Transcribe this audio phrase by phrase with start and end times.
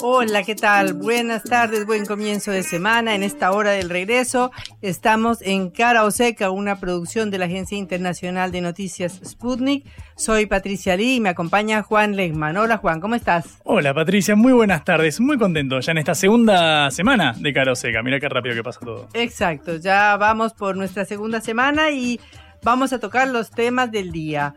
[0.00, 0.92] Hola, ¿qué tal?
[0.92, 3.16] Buenas tardes, buen comienzo de semana.
[3.16, 7.76] En esta hora del regreso estamos en Cara o Seca, una producción de la Agencia
[7.76, 9.84] Internacional de Noticias Sputnik.
[10.16, 12.56] Soy Patricia Lee y me acompaña Juan Legman.
[12.56, 13.58] Hola Juan, ¿cómo estás?
[13.64, 15.18] Hola Patricia, muy buenas tardes.
[15.18, 18.00] Muy contento ya en esta segunda semana de Cara o Seca.
[18.00, 19.08] Mira qué rápido que pasa todo.
[19.14, 22.20] Exacto, ya vamos por nuestra segunda semana y
[22.62, 24.54] vamos a tocar los temas del día.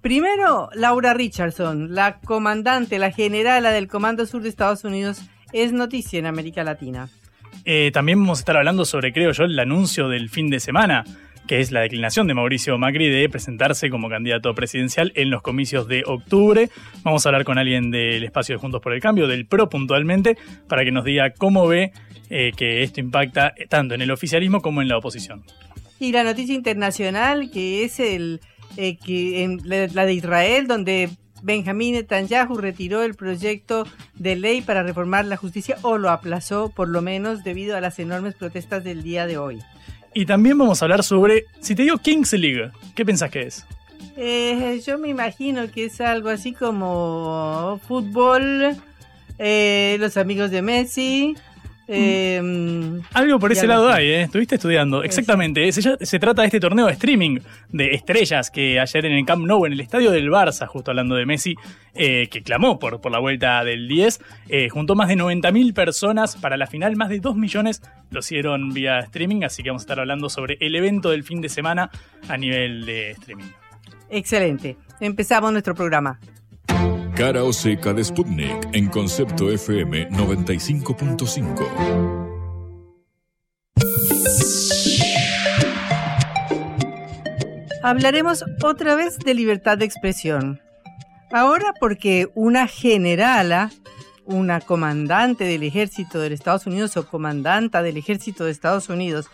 [0.00, 6.18] Primero, Laura Richardson, la comandante, la generala del Comando Sur de Estados Unidos, es noticia
[6.18, 7.08] en América Latina.
[7.64, 11.04] Eh, también vamos a estar hablando sobre, creo yo, el anuncio del fin de semana,
[11.48, 15.88] que es la declinación de Mauricio Macri de presentarse como candidato presidencial en los comicios
[15.88, 16.70] de octubre.
[17.02, 20.38] Vamos a hablar con alguien del espacio de Juntos por el Cambio, del PRO puntualmente,
[20.68, 21.92] para que nos diga cómo ve
[22.30, 25.42] eh, que esto impacta tanto en el oficialismo como en la oposición.
[25.98, 28.40] Y la noticia internacional, que es el
[28.80, 31.10] eh, que en la de Israel, donde
[31.42, 36.88] Benjamín Netanyahu retiró el proyecto de ley para reformar la justicia o lo aplazó por
[36.88, 39.58] lo menos debido a las enormes protestas del día de hoy.
[40.14, 43.66] Y también vamos a hablar sobre, si te digo Kings League, ¿qué pensás que es?
[44.16, 48.76] Eh, yo me imagino que es algo así como fútbol,
[49.38, 51.36] eh, los amigos de Messi,
[51.90, 54.22] Em, Algo por ese lado hay, ¿eh?
[54.22, 55.02] Estuviste estudiando.
[55.02, 55.72] Exactamente.
[55.72, 57.38] Se, trata de este torneo de streaming
[57.70, 61.14] de estrellas que ayer en el Camp Nou, en el estadio del Barça, justo hablando
[61.14, 61.56] de Messi,
[61.94, 66.36] eh, que clamó por, por la vuelta del 10, eh, juntó más de 90.000 personas
[66.36, 66.94] para la final.
[66.94, 69.44] Más de 2 millones lo hicieron vía streaming.
[69.44, 71.90] Así que vamos a estar hablando sobre el evento del fin de semana
[72.28, 73.50] a nivel de streaming.
[74.10, 74.76] Excelente.
[75.00, 76.18] Empezamos nuestro programa.
[77.18, 81.66] Cara o seca de Sputnik en concepto FM 95.5.
[87.82, 90.60] Hablaremos otra vez de libertad de expresión.
[91.32, 93.72] Ahora porque una generala,
[94.24, 99.26] una comandante del ejército de Estados Unidos o comandanta del ejército de Estados Unidos,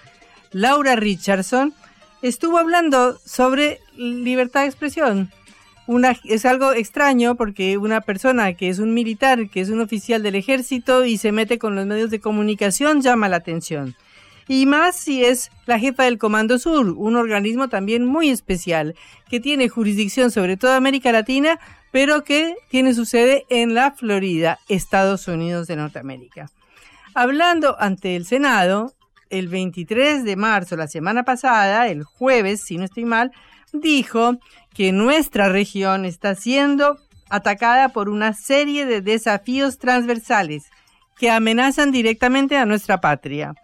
[0.52, 1.74] Laura Richardson,
[2.22, 5.30] estuvo hablando sobre libertad de expresión
[6.24, 10.34] es algo extraño porque una persona que es un militar, que es un oficial del
[10.34, 13.94] ejército y se mete con los medios de comunicación llama la atención.
[14.46, 18.94] Y más si es la jefa del Comando Sur, un organismo también muy especial,
[19.30, 21.58] que tiene jurisdicción sobre toda América Latina,
[21.90, 26.50] pero que tiene su sede en la Florida, Estados Unidos de Norteamérica.
[27.14, 28.92] Hablando ante el Senado,
[29.30, 33.32] el 23 de marzo, la semana pasada, el jueves, si no estoy mal,
[33.72, 34.38] dijo
[34.74, 36.98] que nuestra región está siendo
[37.30, 40.64] atacada por una serie de desafíos transversales
[41.18, 43.54] que amenazan directamente a nuestra patria.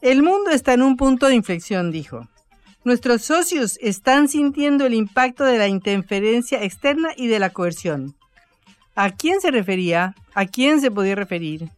[0.00, 2.28] El mundo está en un punto de inflexión, dijo.
[2.84, 8.14] Nuestros socios están sintiendo el impacto de la interferencia externa y de la coerción.
[8.94, 10.14] ¿A quién se refería?
[10.34, 11.70] ¿A quién se podía referir?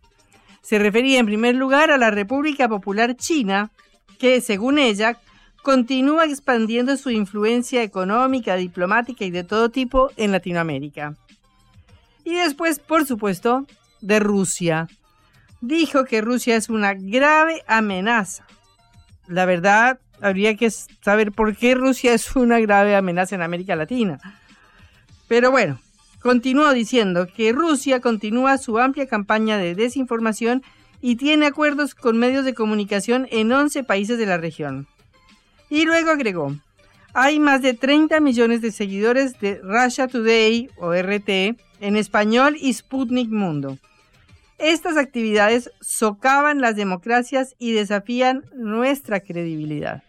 [0.67, 3.71] Se refería en primer lugar a la República Popular China,
[4.19, 5.17] que, según ella,
[5.63, 11.15] continúa expandiendo su influencia económica, diplomática y de todo tipo en Latinoamérica.
[12.25, 13.65] Y después, por supuesto,
[14.01, 14.89] de Rusia.
[15.61, 18.45] Dijo que Rusia es una grave amenaza.
[19.29, 24.19] La verdad, habría que saber por qué Rusia es una grave amenaza en América Latina.
[25.29, 25.79] Pero bueno,
[26.21, 30.63] continuó diciendo que Rusia continúa su amplia campaña de desinformación
[31.01, 34.87] y tiene acuerdos con medios de comunicación en 11 países de la región.
[35.69, 36.57] Y luego agregó,
[37.15, 42.73] hay más de 30 millones de seguidores de Russia Today o RT en español y
[42.73, 43.79] Sputnik Mundo.
[44.59, 50.03] Estas actividades socavan las democracias y desafían nuestra credibilidad.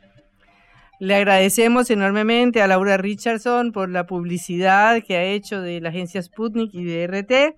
[1.00, 6.22] Le agradecemos enormemente a Laura Richardson por la publicidad que ha hecho de la agencia
[6.22, 7.56] Sputnik y de RT,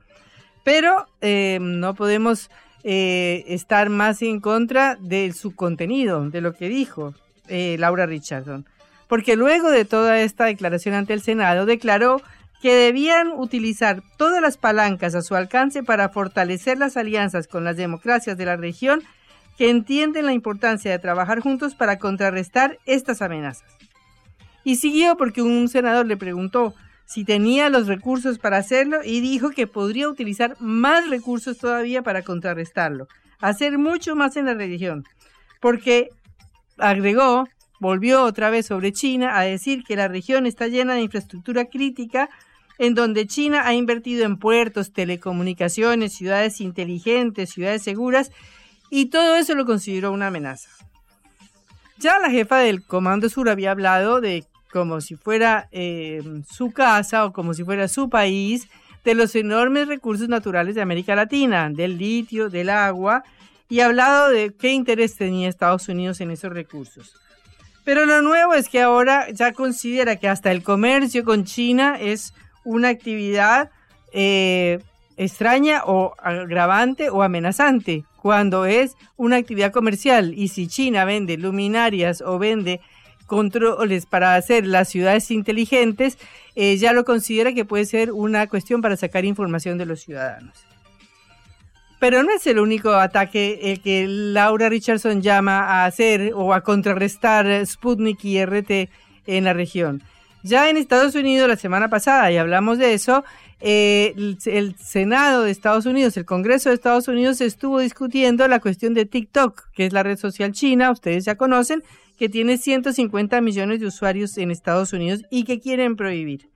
[0.65, 2.49] pero eh, no podemos
[2.83, 7.13] eh, estar más en contra de su contenido, de lo que dijo.
[7.49, 8.65] Eh, Laura Richardson.
[9.07, 12.21] porque luego de toda esta declaración ante el Senado declaró
[12.61, 17.75] que debían utilizar todas las palancas a su alcance para fortalecer las alianzas con las
[17.75, 19.01] democracias de la región
[19.59, 23.69] que entienden la importancia de trabajar juntos para contrarrestar estas amenazas.
[24.63, 26.73] Y siguió porque un senador le preguntó
[27.05, 32.21] si tenía los recursos para hacerlo y dijo que podría utilizar más recursos todavía para
[32.21, 33.09] contrarrestarlo,
[33.41, 35.03] hacer mucho más en la región,
[35.59, 36.07] porque
[36.77, 37.43] agregó,
[37.81, 42.29] volvió otra vez sobre China a decir que la región está llena de infraestructura crítica
[42.77, 48.31] en donde China ha invertido en puertos, telecomunicaciones, ciudades inteligentes, ciudades seguras,
[48.89, 50.69] y todo eso lo consideró una amenaza.
[51.97, 57.25] Ya la jefa del Comando Sur había hablado de como si fuera eh, su casa
[57.25, 58.67] o como si fuera su país,
[59.03, 63.23] de los enormes recursos naturales de América Latina, del litio, del agua,
[63.67, 67.13] y ha hablado de qué interés tenía Estados Unidos en esos recursos.
[67.83, 72.33] Pero lo nuevo es que ahora ya considera que hasta el comercio con China es
[72.63, 73.71] una actividad
[74.11, 74.79] eh,
[75.17, 82.21] extraña o agravante o amenazante cuando es una actividad comercial y si China vende luminarias
[82.21, 82.81] o vende
[83.25, 86.17] controles para hacer las ciudades inteligentes,
[86.55, 90.65] eh, ya lo considera que puede ser una cuestión para sacar información de los ciudadanos.
[91.99, 96.61] Pero no es el único ataque el que Laura Richardson llama a hacer o a
[96.61, 98.89] contrarrestar Sputnik y RT
[99.27, 100.01] en la región.
[100.41, 103.25] Ya en Estados Unidos la semana pasada, y hablamos de eso,
[103.61, 104.13] eh,
[104.45, 109.05] el, Senado de Estados Unidos, el Congreso de Estados Unidos estuvo discutiendo la cuestión de
[109.05, 111.83] TikTok, que es la red social china, ustedes ya conocen,
[112.17, 116.49] que tiene 150 millones de usuarios en Estados Unidos y que quieren prohibir.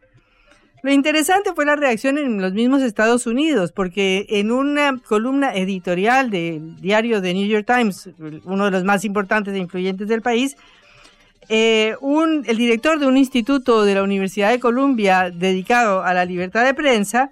[0.82, 6.30] Lo interesante fue la reacción en los mismos Estados Unidos, porque en una columna editorial
[6.30, 8.10] del diario The New York Times,
[8.44, 10.58] uno de los más importantes e influyentes del país,
[11.50, 11.96] eh,
[12.46, 16.74] el director de un instituto de la Universidad de Columbia dedicado a la libertad de
[16.74, 17.32] prensa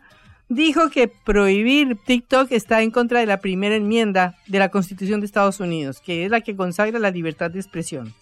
[0.49, 5.25] dijo que prohibir TikTok está en contra de la primera enmienda de la Constitución de
[5.25, 8.13] Estados Unidos, que es la que consagra la libertad de expresión.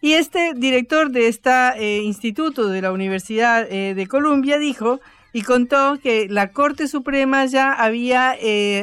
[0.00, 5.00] Y este director de este instituto de la Universidad eh, de Columbia dijo
[5.32, 8.36] y contó que la Corte Suprema ya había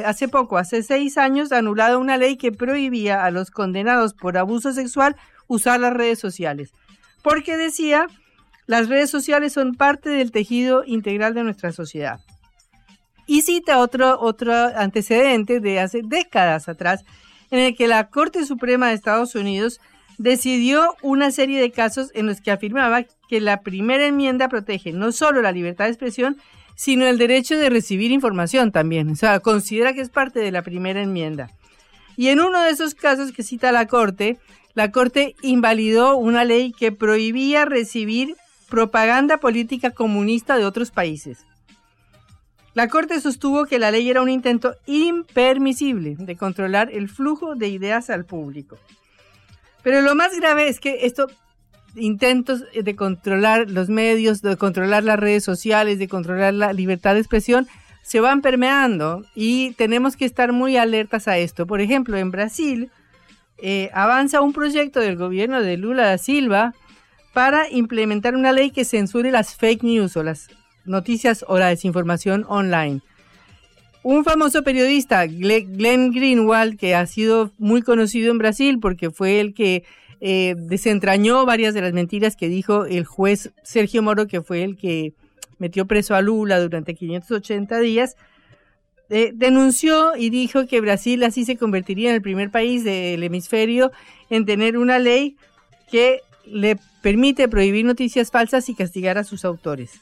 [0.06, 4.72] hace poco, hace seis años, anulado una ley que prohibía a los condenados por abuso
[4.72, 5.16] sexual
[5.48, 6.72] usar las redes sociales.
[7.22, 8.06] Porque decía,
[8.66, 12.20] las redes sociales son parte del tejido integral de nuestra sociedad.
[13.26, 17.04] Y cita otro, otro antecedente de hace décadas atrás,
[17.50, 19.80] en el que la Corte Suprema de Estados Unidos
[20.18, 25.12] decidió una serie de casos en los que afirmaba que la primera enmienda protege no
[25.12, 26.36] solo la libertad de expresión,
[26.76, 29.10] sino el derecho de recibir información también.
[29.10, 31.50] O sea, considera que es parte de la primera enmienda.
[32.16, 34.38] Y en uno de esos casos que cita la Corte,
[34.74, 38.36] la Corte invalidó una ley que prohibía recibir
[38.68, 41.46] propaganda política comunista de otros países.
[42.74, 47.68] La Corte sostuvo que la ley era un intento impermisible de controlar el flujo de
[47.68, 48.76] ideas al público.
[49.84, 51.32] Pero lo más grave es que estos
[51.94, 57.20] intentos de controlar los medios, de controlar las redes sociales, de controlar la libertad de
[57.20, 57.68] expresión,
[58.02, 61.66] se van permeando y tenemos que estar muy alertas a esto.
[61.66, 62.90] Por ejemplo, en Brasil,
[63.66, 66.74] eh, avanza un proyecto del gobierno de Lula da Silva
[67.32, 70.48] para implementar una ley que censure las fake news o las
[70.84, 73.00] noticias o la desinformación online.
[74.02, 79.54] Un famoso periodista, Glenn Greenwald, que ha sido muy conocido en Brasil porque fue el
[79.54, 79.84] que
[80.20, 84.76] eh, desentrañó varias de las mentiras que dijo el juez Sergio Moro, que fue el
[84.76, 85.14] que
[85.58, 88.16] metió preso a Lula durante 580 días,
[89.08, 93.92] denunció y dijo que Brasil así se convertiría en el primer país del hemisferio
[94.30, 95.36] en tener una ley
[95.90, 100.00] que le permite prohibir noticias falsas y castigar a sus autores.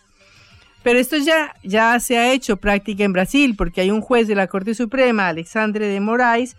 [0.82, 4.34] Pero esto ya, ya se ha hecho práctica en Brasil, porque hay un juez de
[4.34, 6.56] la Corte Suprema, Alexandre de Moraes,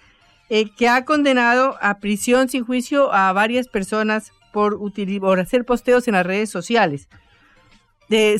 [0.50, 4.80] eh, que ha condenado a prisión sin juicio a varias personas por,
[5.20, 7.08] por hacer posteos en las redes sociales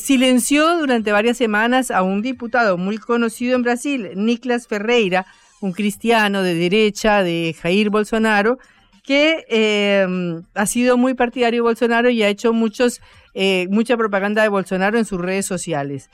[0.00, 5.26] silenció durante varias semanas a un diputado muy conocido en Brasil, Niklas Ferreira,
[5.60, 8.58] un cristiano de derecha de Jair Bolsonaro,
[9.02, 10.06] que eh,
[10.54, 13.00] ha sido muy partidario de Bolsonaro y ha hecho muchos,
[13.34, 16.08] eh, mucha propaganda de Bolsonaro en sus redes sociales.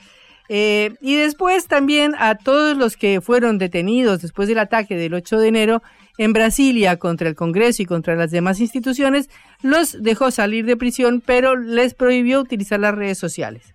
[0.49, 5.37] Eh, y después también a todos los que fueron detenidos después del ataque del 8
[5.39, 5.81] de enero
[6.17, 9.29] en Brasilia contra el Congreso y contra las demás instituciones,
[9.61, 13.73] los dejó salir de prisión, pero les prohibió utilizar las redes sociales.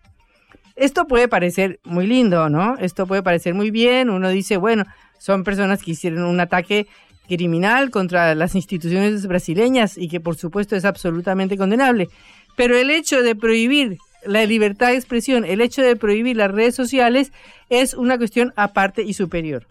[0.76, 2.76] Esto puede parecer muy lindo, ¿no?
[2.78, 4.11] Esto puede parecer muy bien.
[4.11, 4.85] Uno dice, bueno,
[5.19, 6.87] son personas que hicieron un ataque
[7.28, 12.09] criminal contra las instituciones brasileñas y que por supuesto es absolutamente condenable.
[12.57, 16.75] Pero el hecho de prohibir la libertad de expresión, el hecho de prohibir las redes
[16.75, 17.33] sociales
[17.71, 19.66] es una cuestión aparte y superior.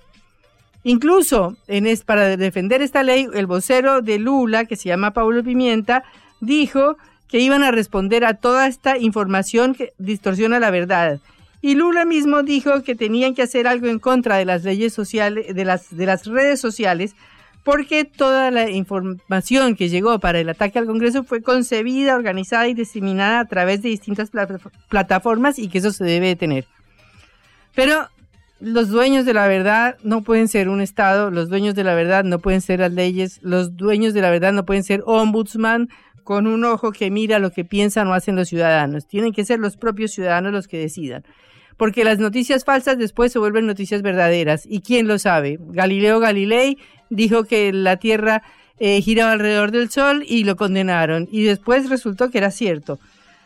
[0.88, 5.44] Incluso en es, para defender esta ley, el vocero de Lula, que se llama Paulo
[5.44, 6.04] Pimienta,
[6.42, 6.96] dijo
[7.28, 11.20] que iban a responder a toda esta información que distorsiona la verdad.
[11.60, 15.56] Y Lula mismo dijo que tenían que hacer algo en contra de las leyes sociales,
[15.56, 17.16] de las, de las redes sociales,
[17.64, 22.76] porque toda la información que llegó para el ataque al Congreso fue concebida, organizada y
[22.76, 24.30] diseminada a través de distintas
[24.88, 26.68] plataformas y que eso se debe tener.
[27.74, 28.08] Pero
[28.66, 32.24] los dueños de la verdad no pueden ser un Estado, los dueños de la verdad
[32.24, 35.90] no pueden ser las leyes, los dueños de la verdad no pueden ser ombudsman
[36.24, 39.08] con un ojo que mira lo que piensan o hacen los ciudadanos.
[39.08, 41.24] Tienen que ser los propios ciudadanos los que decidan
[41.78, 44.66] porque las noticias falsas después se vuelven noticias verdaderas.
[44.66, 45.60] ¿Y quién lo sabe?
[45.60, 46.78] Galileo Galilei
[47.10, 48.44] dijo que la Tierra
[48.80, 51.28] eh, giraba alrededor del Sol y lo condenaron.
[51.32, 53.00] Y después resultó que era cierto.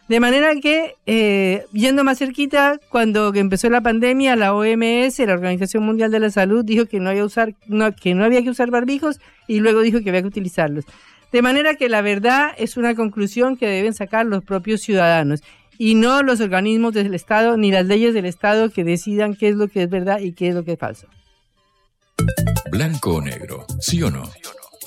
[0.10, 5.84] De manera que, eh, yendo más cerquita, cuando empezó la pandemia, la OMS, la Organización
[5.84, 7.54] Mundial de la Salud, dijo que no había, usar,
[7.94, 10.86] que no había que usar barbijos y luego dijo que había que utilizarlos.
[11.32, 15.42] De manera que la verdad es una conclusión que deben sacar los propios ciudadanos
[15.78, 19.56] y no los organismos del Estado ni las leyes del Estado que decidan qué es
[19.56, 21.08] lo que es verdad y qué es lo que es falso.
[22.72, 24.24] Blanco o negro, sí o no.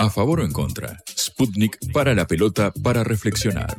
[0.00, 0.98] A favor o en contra.
[1.16, 3.76] Sputnik para la pelota para reflexionar.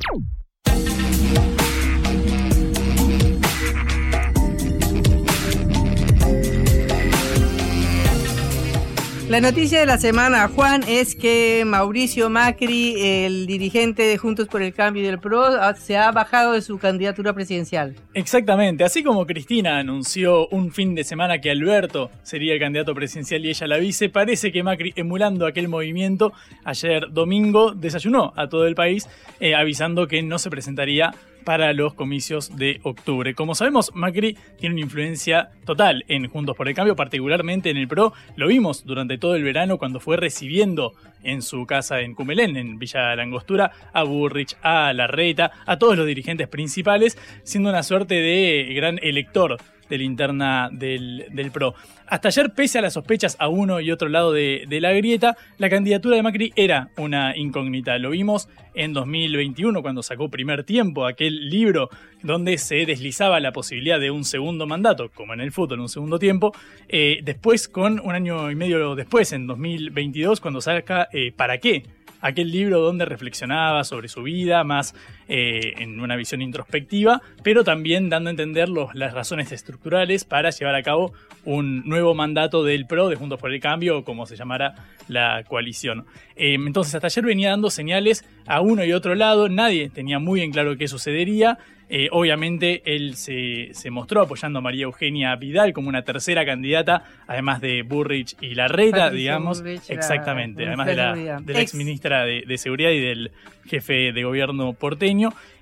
[9.28, 14.60] La noticia de la semana, Juan, es que Mauricio Macri, el dirigente de Juntos por
[14.60, 17.96] el Cambio y del PRO, se ha bajado de su candidatura presidencial.
[18.12, 23.46] Exactamente, así como Cristina anunció un fin de semana que Alberto sería el candidato presidencial
[23.46, 28.66] y ella la vice, parece que Macri, emulando aquel movimiento, ayer domingo desayunó a todo
[28.66, 29.08] el país
[29.40, 31.12] eh, avisando que no se presentaría
[31.44, 33.34] para los comicios de octubre.
[33.34, 37.88] Como sabemos, Macri tiene una influencia total en Juntos por el Cambio, particularmente en el
[37.88, 38.12] PRO.
[38.36, 42.78] Lo vimos durante todo el verano cuando fue recibiendo en su casa en Cumelén, en
[42.78, 48.72] Villa Langostura, a Burrich, a Larreta, a todos los dirigentes principales, siendo una suerte de
[48.74, 49.56] gran elector
[49.88, 51.74] de linterna del, del PRO.
[52.06, 55.70] Hasta ayer, pese a las sospechas a uno y otro lado de, la grieta, la
[55.70, 57.98] candidatura de Macri era una incógnita.
[57.98, 61.88] Lo vimos en 2021 cuando sacó primer tiempo aquel libro
[62.22, 66.18] donde se deslizaba la posibilidad de un segundo mandato, como en el fútbol, un segundo
[66.18, 66.52] tiempo.
[66.88, 71.84] Eh, después, con un año y medio después, en 2022, cuando saca eh, ¿Para qué?
[72.24, 74.94] aquel libro donde reflexionaba sobre su vida, más
[75.28, 80.74] eh, en una visión introspectiva, pero también dando a entender las razones estructurales para llevar
[80.74, 81.12] a cabo
[81.44, 84.74] un nuevo mandato del PRO, de Juntos por el Cambio, o como se llamara
[85.08, 86.06] la coalición.
[86.36, 90.40] Eh, entonces, hasta ayer venía dando señales a uno y otro lado, nadie tenía muy
[90.42, 91.58] en claro qué sucedería.
[91.90, 97.60] Eh, obviamente él se, mostró apoyando a María Eugenia Vidal como una tercera candidata, además
[97.60, 99.62] de Burrich y Larreta, digamos.
[99.88, 103.30] exactamente, además de la, de ex ministra de, de, Seguridad y del
[103.66, 105.13] jefe de gobierno porteño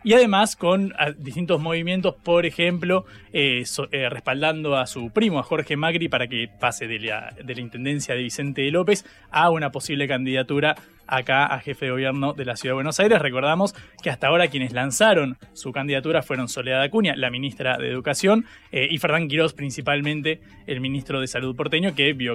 [0.04, 5.76] y además con distintos movimientos, por ejemplo, eh, eh, respaldando a su primo, a Jorge
[5.76, 10.08] Macri, para que pase de la, de la intendencia de Vicente López a una posible
[10.08, 10.76] candidatura
[11.12, 13.20] acá a jefe de gobierno de la Ciudad de Buenos Aires.
[13.20, 18.46] Recordamos que hasta ahora quienes lanzaron su candidatura fueron Soledad Acuña, la ministra de Educación,
[18.70, 22.34] eh, y Fernán Quirós, principalmente el ministro de Salud porteño, que vio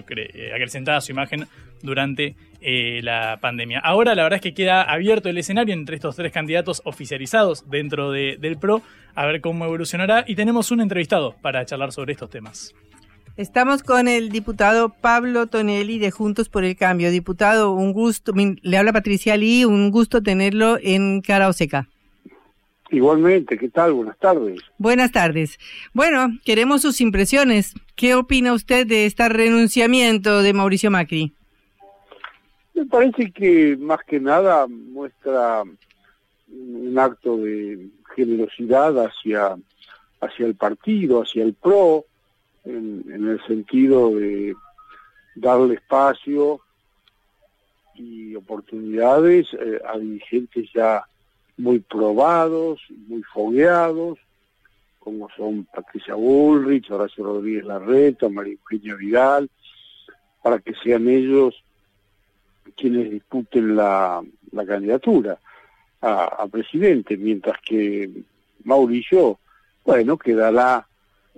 [0.53, 1.48] acrecentada su imagen
[1.81, 3.79] durante eh, la pandemia.
[3.79, 8.12] Ahora la verdad es que queda abierto el escenario entre estos tres candidatos oficializados dentro
[8.12, 8.81] del PRO,
[9.15, 12.75] a ver cómo evolucionará y tenemos un entrevistado para charlar sobre estos temas.
[13.38, 17.12] Estamos con el diputado Pablo Tonelli de Juntos por el Cambio.
[17.12, 21.88] Diputado, un gusto, le habla Patricia Lee, un gusto tenerlo en Cara Oseca.
[22.89, 23.94] Igualmente, ¿qué tal?
[23.94, 24.60] Buenas tardes.
[24.79, 25.60] Buenas tardes.
[25.94, 27.75] Bueno, queremos sus impresiones.
[27.96, 31.32] ¿Qué opina usted de este renunciamiento de Mauricio Macri?
[32.74, 39.58] Me parece que más que nada muestra un acto de generosidad hacia,
[40.22, 42.06] hacia el partido, hacia el PRO,
[42.68, 44.56] en, el sentido de
[45.36, 46.60] darle espacio
[47.96, 51.04] y oportunidades eh, a dirigentes ya
[51.58, 54.20] muy probados, muy fogueados,
[55.00, 59.50] como son Patricia Bullrich, Horacio Rodríguez Larreta, María Eugenia Vidal,
[60.44, 61.64] para que sean ellos
[62.76, 64.24] quienes disputen la,
[64.68, 65.40] candidatura
[66.02, 68.10] a, presidente, mientras que
[68.64, 69.40] Mauricio,
[69.86, 70.88] bueno, quedará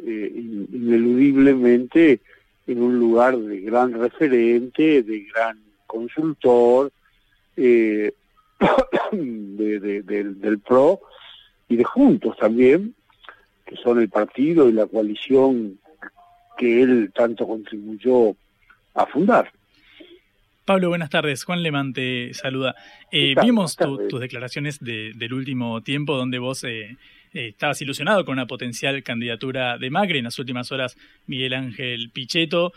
[0.06, 2.20] eh, ineludiblemente
[2.68, 6.92] en un lugar de gran referente, de gran consultor
[7.58, 8.14] eh,
[9.12, 11.02] del PRO
[11.68, 12.94] y de Juntos también,
[13.66, 15.80] que son el partido y la coalición
[16.58, 18.36] que él tanto contribuyó
[18.94, 19.52] a fundar.
[20.66, 21.46] Pablo, buenas tardes.
[21.46, 22.76] Juan Lemán te saluda.
[23.12, 26.96] Eh, vimos tus declaraciones del último tiempo donde vos eh,
[27.34, 30.20] eh, estabas ilusionado con una potencial candidatura de Macri.
[30.20, 32.74] En las últimas horas, Miguel Ángel Pichetto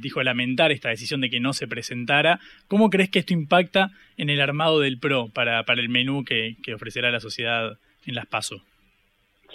[0.00, 2.40] dijo lamentar esta decisión de que no se presentara.
[2.68, 6.56] ¿Cómo crees que esto impacta en el armado del PRO para, para el menú que,
[6.74, 8.62] ofrecerá la sociedad en las PASO?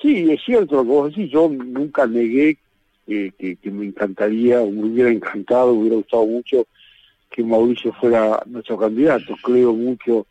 [0.02, 1.32] Sí, es cierto que vos decís.
[1.32, 2.58] Yo nunca negué
[3.08, 6.68] que, me encantaría, me hubiera encantado, me hubiera gustado mucho
[7.30, 9.36] que Mauricio fuera nuestro candidato.
[9.42, 10.28] Creo mucho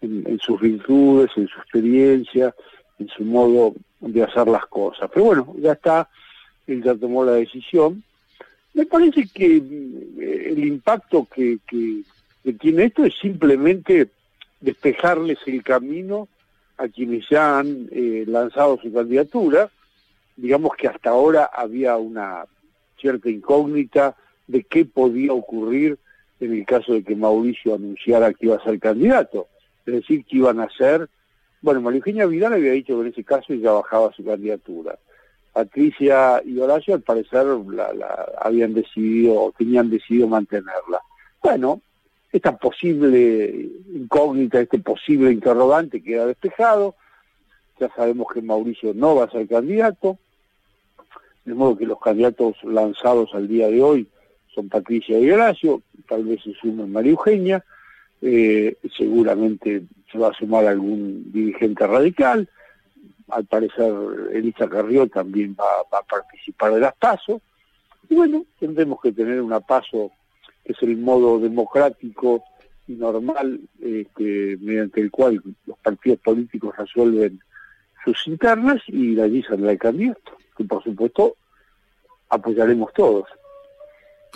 [0.00, 2.54] en, sus virtudes, en su experiencia,
[2.98, 5.10] en su modo de hacer las cosas.
[5.12, 6.08] Pero bueno, ya está,
[6.66, 8.02] él ya tomó la decisión.
[8.74, 11.58] Me parece que eh, el impacto que,
[12.60, 14.08] tiene esto es simplemente
[14.60, 16.28] despejarles el camino
[16.78, 19.70] a quienes ya han eh, lanzado su candidatura
[20.36, 22.44] digamos que hasta ahora había una
[23.00, 24.14] cierta incógnita
[24.46, 25.98] de qué podía ocurrir
[26.38, 29.48] en el caso de que Mauricio anunciara que iba a ser candidato.
[29.86, 31.08] Es decir, que iban a ser...
[31.66, 34.96] Bueno, María Eugenia Vidal había dicho que en ese caso ya bajaba su candidatura.
[35.52, 37.90] Patricia y Horacio al parecer la,
[38.40, 41.00] habían decidido, tenían decidido mantenerla.
[41.42, 41.80] Bueno,
[42.30, 46.94] esta posible incógnita, este posible interrogante queda despejado.
[47.80, 50.18] Ya sabemos que Mauricio no va a ser candidato
[51.46, 54.06] de modo que los candidatos lanzados al día de hoy
[54.54, 57.64] son Patricia y Horacio, tal vez se sume María Eugenia,
[58.22, 62.48] eh, seguramente se va a sumar algún dirigente radical,
[63.28, 63.92] al parecer
[64.32, 67.40] Elisa Carrió también va, a participar de las PASO,
[68.08, 70.12] y bueno, tendremos que tener una PASO
[70.64, 72.44] que es el modo democrático
[72.88, 77.40] y normal este, mediante el cual los partidos políticos resuelven
[78.04, 81.36] sus internas y de allí saldrá el candidato que por supuesto
[82.28, 83.28] apoyaremos todos.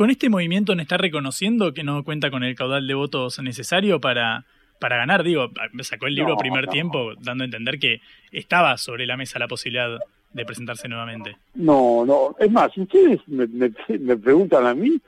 [0.01, 4.01] ¿Con este movimiento no está reconociendo que no cuenta con el caudal de votos necesario
[4.01, 4.47] para,
[4.79, 5.23] para ganar?
[5.23, 5.51] Digo,
[5.83, 8.01] sacó el libro primer tiempo dando a entender que
[8.33, 9.99] estaba sobre la mesa la posibilidad
[10.33, 11.37] de presentarse nuevamente.
[11.53, 12.35] No, no.
[12.39, 14.99] Es más, si ustedes me, me, preguntan a mí,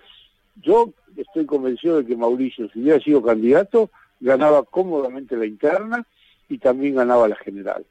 [0.62, 3.88] yo estoy convencido de que Mauricio, si hubiera sido candidato,
[4.20, 6.06] ganaba cómodamente la interna
[6.50, 7.86] y también ganaba la general.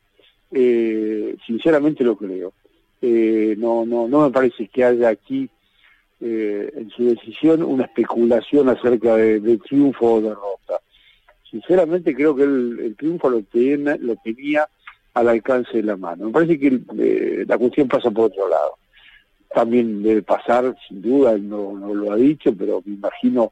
[0.52, 2.54] Eh, sinceramente lo creo.
[3.02, 5.50] Eh, no, no, no me parece que haya aquí
[6.21, 10.79] eh, en su decisión una especulación acerca de, triunfo o derrota.
[11.49, 14.67] Sinceramente creo que el, triunfo lo, tenía, lo tenía
[15.13, 16.27] al alcance de la mano.
[16.27, 18.77] Me parece que eh, la cuestión pasa por otro lado.
[19.53, 23.51] También debe pasar, sin duda, no, no lo ha dicho, pero me imagino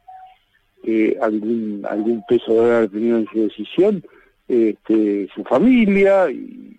[0.83, 4.03] que algún, peso debe haber tenido en su decisión
[4.47, 6.77] este, su familia y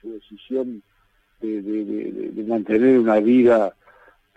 [0.00, 0.82] su decisión
[1.40, 3.74] de, mantener una vida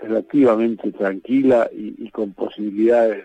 [0.04, 3.24] relativamente tranquila y, con posibilidades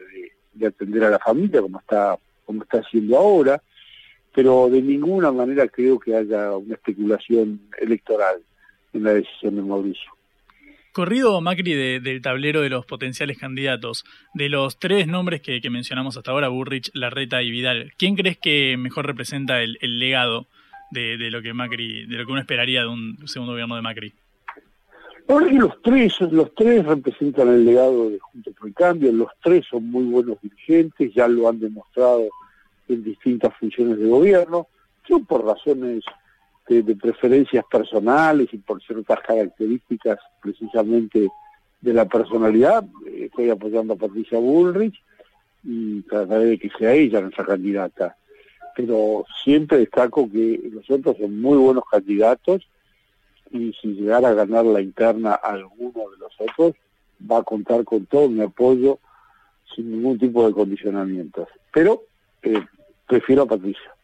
[0.54, 3.62] de, atender a la familia como está como está haciendo ahora
[4.34, 8.36] pero de ninguna manera creo que haya una especulación electoral
[8.92, 10.12] en la decisión de Mauricio.
[10.92, 16.30] Corrido Macri del tablero de los potenciales candidatos, de los tres nombres que, mencionamos hasta
[16.30, 20.46] ahora, Burrich, Larreta y Vidal, ¿quién crees que mejor representa el legado
[20.90, 24.14] de, lo que Macri, de lo que uno esperaría de un segundo gobierno de Macri?
[25.28, 29.28] Ahora que los tres, los tres representan el legado de Juntos por el Cambio, los
[29.42, 32.28] tres son muy buenos dirigentes, ya lo han demostrado
[32.88, 34.68] en distintas funciones de gobierno.
[35.06, 36.02] Yo por razones
[36.68, 41.28] de, preferencias personales y por ciertas características precisamente
[41.80, 44.98] de la personalidad, estoy apoyando a Patricia Bullrich
[45.62, 48.16] y trataré de que sea ella nuestra candidata
[48.78, 52.62] pero siempre destaco que los otros son muy buenos candidatos
[53.50, 56.74] y si llegara a ganar la interna alguno de los otros,
[57.30, 58.98] va a contar con todo mi apoyo
[59.74, 61.48] sin ningún tipo de condicionamientos.
[61.72, 62.02] Pero
[62.42, 62.64] eh,
[63.06, 63.94] prefiero a Patricia.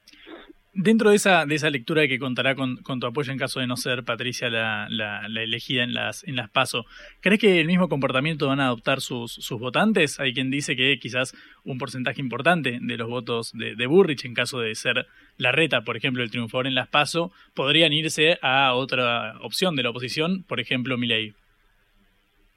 [0.77, 3.77] Dentro de esa, de esa lectura que contará con, tu apoyo en caso de no
[3.77, 6.85] ser Patricia la, la, elegida en las, en las PASO,
[7.21, 10.19] ¿crees que el mismo comportamiento van a adoptar sus, sus votantes?
[10.19, 11.33] Hay quien dice que quizás
[11.65, 15.07] un porcentaje importante de los votos de, de Burrich, en caso de ser
[15.37, 19.85] la reta, por ejemplo, el triunfador en las PASO, podrían irse a otra opción de
[19.85, 21.35] la oposición, por ejemplo, Milei.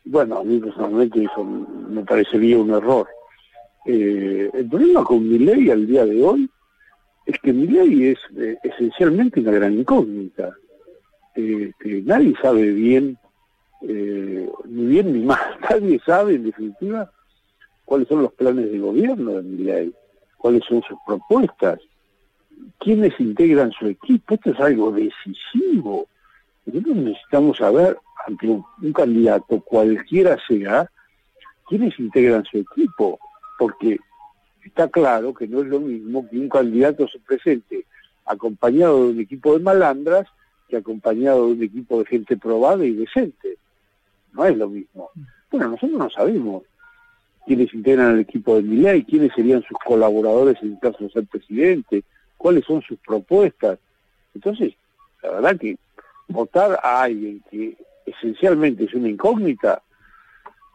[0.06, 3.08] Bueno, a mí personalmente eso me parecería un error.
[3.86, 6.50] Eh, el problema con Milei al día de hoy
[7.28, 10.56] es que mi ley es eh, esencialmente una gran incógnita.
[11.36, 11.74] Eh,
[12.06, 13.18] nadie sabe bien,
[13.82, 15.38] eh, ni bien ni mal,
[15.70, 17.12] nadie sabe en definitiva
[17.84, 19.94] cuáles son los planes de gobierno de Milei,
[20.38, 21.80] cuáles son sus propuestas,
[22.80, 24.34] quiénes integran su equipo.
[24.34, 26.08] Esto es algo decisivo.
[26.66, 30.90] Nosotros necesitamos saber, ante un candidato, cualquiera sea,
[31.68, 33.20] quiénes integran su equipo,
[33.60, 34.00] porque
[34.68, 37.86] está claro que no es lo mismo que un candidato se presente
[38.26, 40.28] acompañado de un equipo de malandras
[40.68, 43.58] que acompañado de un equipo de gente probada y decente.
[44.34, 45.10] No es lo mismo.
[45.50, 46.64] Bueno, nosotros no sabemos
[47.46, 52.04] quiénes integran el equipo de Milei, quiénes serían sus colaboradores en caso de ser presidente,
[52.36, 53.80] cuáles son sus propuestas.
[54.36, 54.74] Entonces,
[55.24, 55.78] la verdad que
[56.28, 59.82] votar a alguien que esencialmente es una incógnita,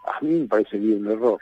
[0.06, 1.38] a mí me parecería un error.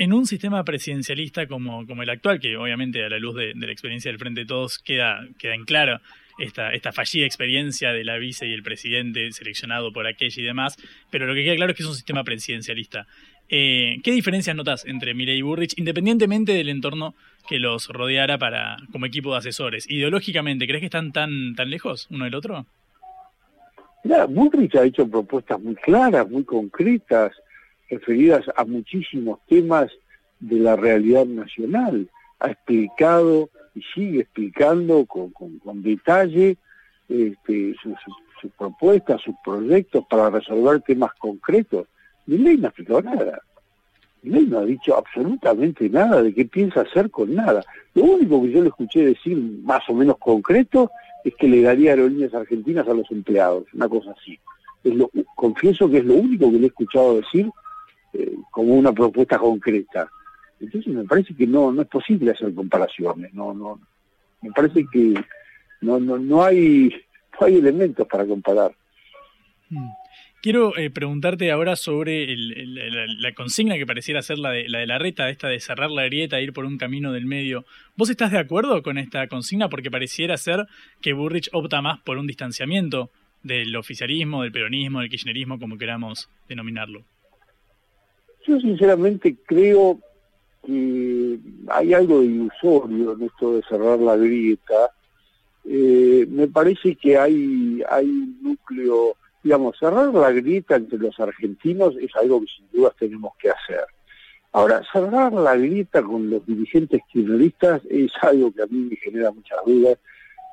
[0.00, 4.10] En un sistema presidencialista como, el actual, que obviamente a la luz de, la experiencia
[4.10, 6.00] del Frente de Todos queda, queda en claro
[6.38, 10.78] esta, esta fallida experiencia de la vice y el presidente seleccionado por aquella y demás,
[11.10, 13.06] pero lo que queda claro es que es un sistema presidencialista.
[13.50, 17.14] Eh, ¿Qué diferencias notas entre Milei y Burrich, independientemente del entorno
[17.46, 19.84] que los rodeara para como equipo de asesores?
[19.90, 22.64] Ideológicamente, ¿crees que están tan, tan lejos uno del otro?
[24.04, 27.32] Mira, Burrich ha hecho propuestas muy claras, muy concretas,
[27.90, 29.90] referidas a muchísimos temas
[30.38, 32.08] de la realidad nacional.
[32.38, 36.56] Ha explicado y sigue explicando con, con, detalle
[37.08, 41.86] este, sus propuestas, sus proyectos para resolver temas concretos
[42.38, 43.40] ley no ha explicado nada.
[44.22, 47.64] ley no ha dicho absolutamente nada de qué piensa hacer con nada.
[47.94, 50.90] Lo único que yo le escuché decir más o menos concreto
[51.24, 54.38] es que le daría aerolíneas argentinas a los empleados, una cosa así.
[54.84, 57.50] Es lo, confieso que es lo único que le he escuchado decir
[58.12, 60.10] eh, como una propuesta concreta.
[60.60, 63.80] Entonces me parece que no no es posible hacer comparaciones, no no
[64.42, 65.14] me parece que
[65.80, 66.92] no no no hay
[67.40, 68.72] no hay elementos para comparar.
[69.70, 69.88] Mm.
[70.42, 74.98] Quiero eh, preguntarte ahora sobre la, consigna que pareciera ser la de, la de la
[74.98, 77.66] reta, esta de cerrar la grieta, ir por un camino del medio.
[77.94, 79.68] ¿Vos estás de acuerdo con esta consigna?
[79.68, 80.66] Porque pareciera ser
[81.02, 83.10] que Burrich opta más por un distanciamiento
[83.42, 87.04] del oficialismo, del peronismo, del kirchnerismo, como queramos denominarlo.
[88.46, 89.98] Yo sinceramente creo
[90.64, 94.90] que hay algo ilusorio en esto de cerrar la grieta.
[95.64, 101.94] Eh, me parece que hay, hay un núcleo digamos, cerrar la grieta entre los argentinos
[102.00, 103.84] es algo que sin duda tenemos que hacer.
[104.52, 109.30] Ahora, cerrar la grieta con los dirigentes kirchneristas es algo que a mí me genera
[109.30, 109.98] muchas dudas.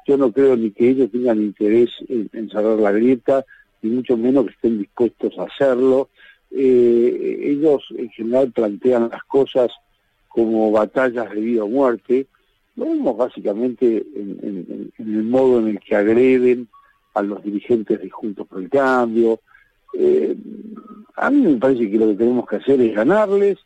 [0.06, 3.44] Yo no creo ni que ellos tengan interés en, cerrar la grieta,
[3.82, 6.10] ni mucho menos que estén dispuestos a hacerlo.
[6.52, 9.72] Eh, ellos en general plantean las cosas
[10.28, 12.28] como batallas de vida o muerte.
[12.76, 16.68] Lo vemos básicamente en el modo en el que agreden
[17.18, 19.40] a los dirigentes de Juntos por el Cambio.
[19.94, 20.36] Eh,
[21.16, 23.58] a mí me parece que lo que tenemos que hacer es ganarles,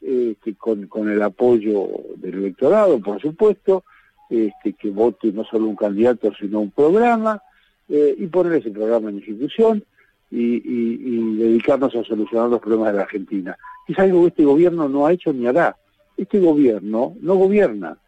[0.00, 3.84] este, con, con, el apoyo del electorado, por supuesto,
[4.28, 7.40] este, que vote no solo un candidato, sino un programa,
[7.88, 9.84] eh, y poner ese programa en ejecución
[10.30, 13.56] y, y, dedicarnos a solucionar los problemas de la Argentina.
[13.86, 15.76] Es algo que este gobierno no ha hecho ni hará.
[16.16, 17.98] Este gobierno no gobierna,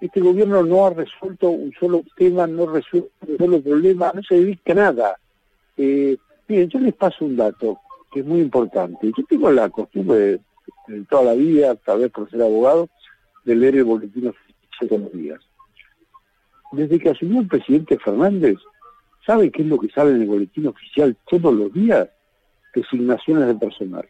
[0.00, 4.22] este gobierno no ha resuelto un solo tema, no ha resuelto un solo problema, no
[4.22, 5.16] se dedica a nada.
[5.76, 6.16] Eh,
[6.48, 7.80] miren, yo les paso un dato
[8.10, 9.12] que es muy importante.
[9.16, 10.40] Yo tengo la costumbre de,
[11.08, 12.88] toda la vida, tal vez por ser abogado,
[13.44, 15.40] de leer el boletín oficial todos días.
[16.72, 18.56] Desde que asumió el presidente Fernández,
[19.26, 22.08] ¿sabe qué es lo que sale en el boletín oficial todos los días?
[22.74, 24.08] Designaciones de personal.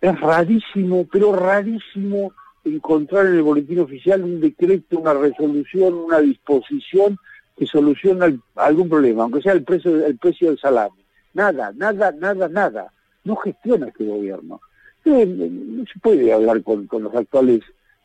[0.00, 2.32] Es rarísimo, pero rarísimo
[2.64, 7.18] encontrar en el boletín oficial un decreto, una resolución, una disposición
[7.56, 11.04] que soluciona algún problema, aunque sea el precio, el precio del salame.
[11.32, 12.92] Nada, nada, nada, nada.
[13.24, 14.60] No gestiona este gobierno.
[15.04, 17.60] No, se puede hablar con, los actuales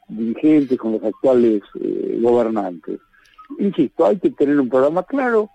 [0.08, 3.00] dirigentes, con los actuales eh, gobernantes.
[3.60, 5.50] Insisto, hay que tener un programa claro,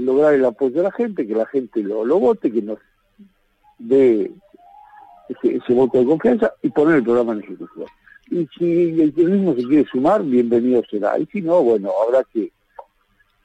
[0.00, 2.78] lograr el apoyo de la gente, que la gente lo, lo vote, que nos
[3.78, 4.30] dé
[5.28, 7.86] ese, ese voto de confianza y poner el programa en ejecución.
[8.30, 11.18] Y si el turismo se quiere sumar, bienvenido será.
[11.18, 12.52] Y si no, bueno, habrá que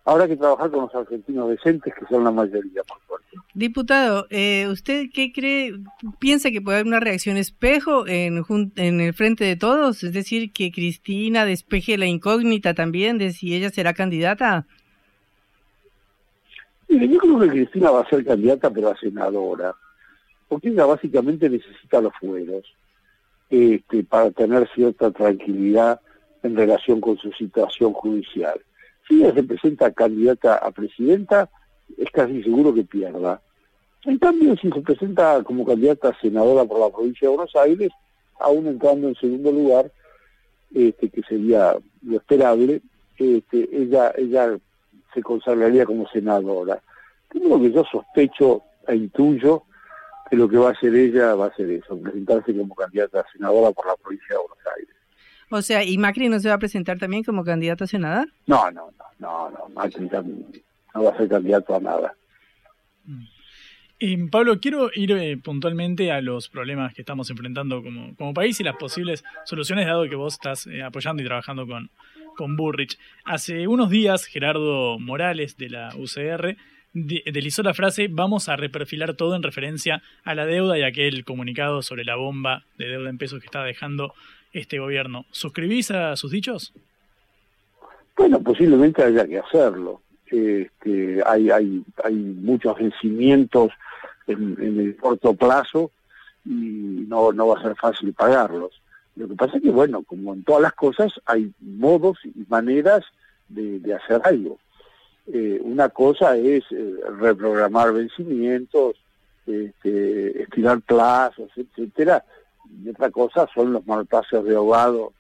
[0.06, 3.26] habrá que trabajar con los argentinos decentes, que son la mayoría, por suerte.
[3.56, 5.74] Diputado, eh, ¿usted qué cree?
[6.20, 8.44] ¿Piensa que puede haber una reacción espejo en,
[8.76, 10.04] en el frente de todos?
[10.04, 14.68] Es decir, que Cristina despeje la incógnita también de si ella será candidata.
[16.88, 19.76] Mire, yo creo que Cristina va a ser candidata, pero a senadora,
[20.48, 22.64] porque ella básicamente necesita los fueros
[23.50, 26.00] este, para tener cierta tranquilidad
[26.44, 28.60] en relación con su situación judicial.
[29.08, 31.50] Si ella se presenta candidata a presidenta,
[31.98, 33.42] es casi seguro que pierda.
[34.04, 37.92] En cambio, si se presenta como candidata a senadora por la provincia de Buenos Aires,
[38.40, 39.92] aún entrando en segundo lugar,
[40.74, 42.82] este, que sería lo esperable,
[43.18, 44.58] este, ella, ella
[45.16, 46.80] se consagraría como senadora.
[47.30, 49.64] Tengo que yo sospecho e intuyo
[50.30, 53.32] que lo que va a hacer ella va a ser eso, presentarse como candidata a
[53.32, 54.96] senadora por la provincia de Buenos Aires.
[55.50, 58.28] O sea, ¿y Macri no se va a presentar también como candidato a senador?
[58.46, 62.16] No, no, no, no, no, Macri no va a ser candidato a nada.
[64.30, 68.64] Pablo, quiero ir eh, puntualmente a los problemas que estamos enfrentando como, como país y
[68.64, 71.90] las posibles soluciones, dado que vos estás eh, apoyando y trabajando con,
[72.36, 73.00] con Burrich.
[73.24, 76.56] Hace unos días, Gerardo Morales de la UCR
[76.96, 81.82] deslizó la frase vamos a reperfilar todo en referencia a la deuda y aquel comunicado
[81.82, 84.14] sobre la bomba de deuda en pesos que está dejando
[84.54, 85.26] este gobierno.
[85.32, 86.74] ¿Suscribís a sus dichos?
[88.16, 90.02] Bueno, posiblemente haya que hacerlo.
[90.28, 93.72] Este, hay, hay, hay muchos vencimientos
[94.26, 95.92] en, el corto plazo
[96.46, 98.82] y no, no va a ser fácil pagarlos.
[99.16, 103.04] Lo que pasa es que, bueno, como en todas las cosas, hay modos y maneras
[103.48, 104.60] de, hacer algo.
[105.28, 108.98] Eh, una cosa es eh, reprogramar vencimientos,
[109.48, 112.24] este, estirar plazos, etcétera,
[112.84, 115.14] y otra cosa son los malpasos de ahogado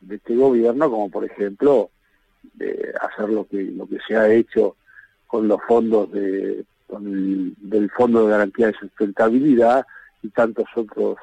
[0.00, 1.90] de este gobierno, como por ejemplo
[3.00, 4.76] hacer lo que lo que se ha hecho
[5.26, 6.64] con los fondos de
[7.00, 9.86] del Fondo de Garantía de Sustentabilidad
[10.22, 11.16] y tantos otros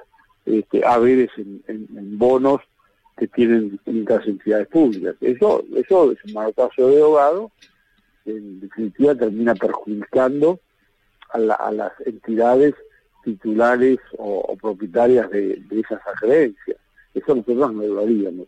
[0.45, 2.61] este, haberes en, en, bonos
[3.17, 5.15] que tienen distintas entidades públicas.
[5.21, 7.51] Eso, eso es un manotazo de ahogado
[8.25, 10.59] en definitiva termina perjudicando
[11.29, 11.39] a,
[11.71, 12.75] las entidades
[13.23, 16.77] titulares o, propietarias de, esas acreencias.
[17.13, 18.47] Eso nosotros no lo haríamos.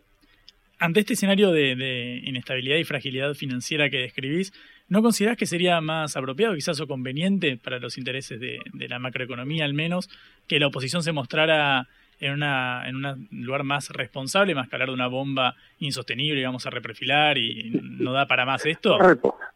[0.84, 4.52] Ante este escenario de, inestabilidad y fragilidad financiera que describís,
[4.86, 8.98] ¿no considerás que sería más apropiado, quizás o conveniente para los intereses de, de la
[8.98, 10.10] macroeconomía al menos,
[10.46, 11.88] que la oposición se mostrara
[12.20, 16.44] en, una, en un lugar más responsable, más que hablar de una bomba insostenible y
[16.44, 18.98] vamos a reperfilar y no da para más esto.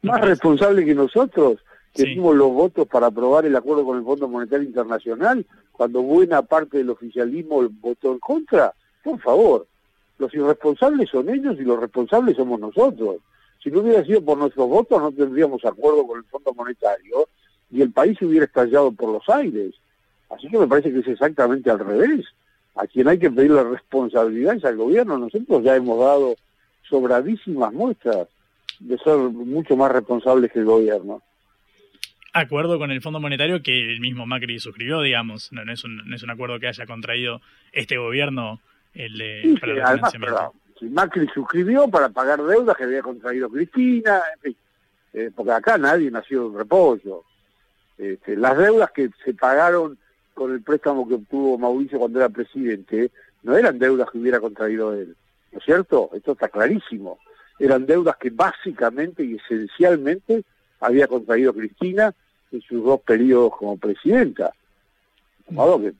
[0.00, 1.62] Más, responsable que nosotros,
[1.92, 6.40] que dimos los votos para aprobar el acuerdo con el Fondo Monetario Internacional, cuando buena
[6.40, 8.72] parte del oficialismo votó en contra.
[9.04, 9.66] Por favor,
[10.18, 13.16] los irresponsables son ellos y los responsables somos nosotros.
[13.62, 17.28] Si no hubiera sido por nuestros votos, no tendríamos acuerdo con el Fondo Monetario
[17.70, 19.74] y el país hubiera estallado por los aires.
[20.30, 22.26] Así que me parece que es exactamente al revés
[22.78, 25.18] a quien hay que pedirle responsabilidad es al gobierno.
[25.18, 26.36] Nosotros ya hemos dado
[26.88, 28.28] sobradísimas muestras
[28.78, 31.20] de ser mucho más responsables que el gobierno.
[32.32, 36.14] Acuerdo con el Fondo Monetario que el mismo Macri suscribió, digamos, no, es, un, no
[36.14, 37.40] es un acuerdo que haya contraído
[37.72, 38.60] este gobierno
[38.98, 39.42] el de,
[40.78, 44.56] si Macri suscribió para pagar deudas que había contraído Cristina, en fin,
[45.12, 47.24] eh, porque acá nadie nació de repollo.
[47.96, 49.98] Este, las deudas que se pagaron
[50.34, 53.10] con el préstamo que obtuvo Mauricio cuando era presidente,
[53.42, 55.16] no eran deudas que hubiera contraído él,
[55.52, 56.10] ¿no es cierto?
[56.12, 57.18] Esto está clarísimo.
[57.58, 60.44] Eran deudas que básicamente y esencialmente
[60.80, 62.14] había contraído Cristina
[62.52, 64.52] en sus dos periodos como presidenta.
[65.50, 65.92] Eh,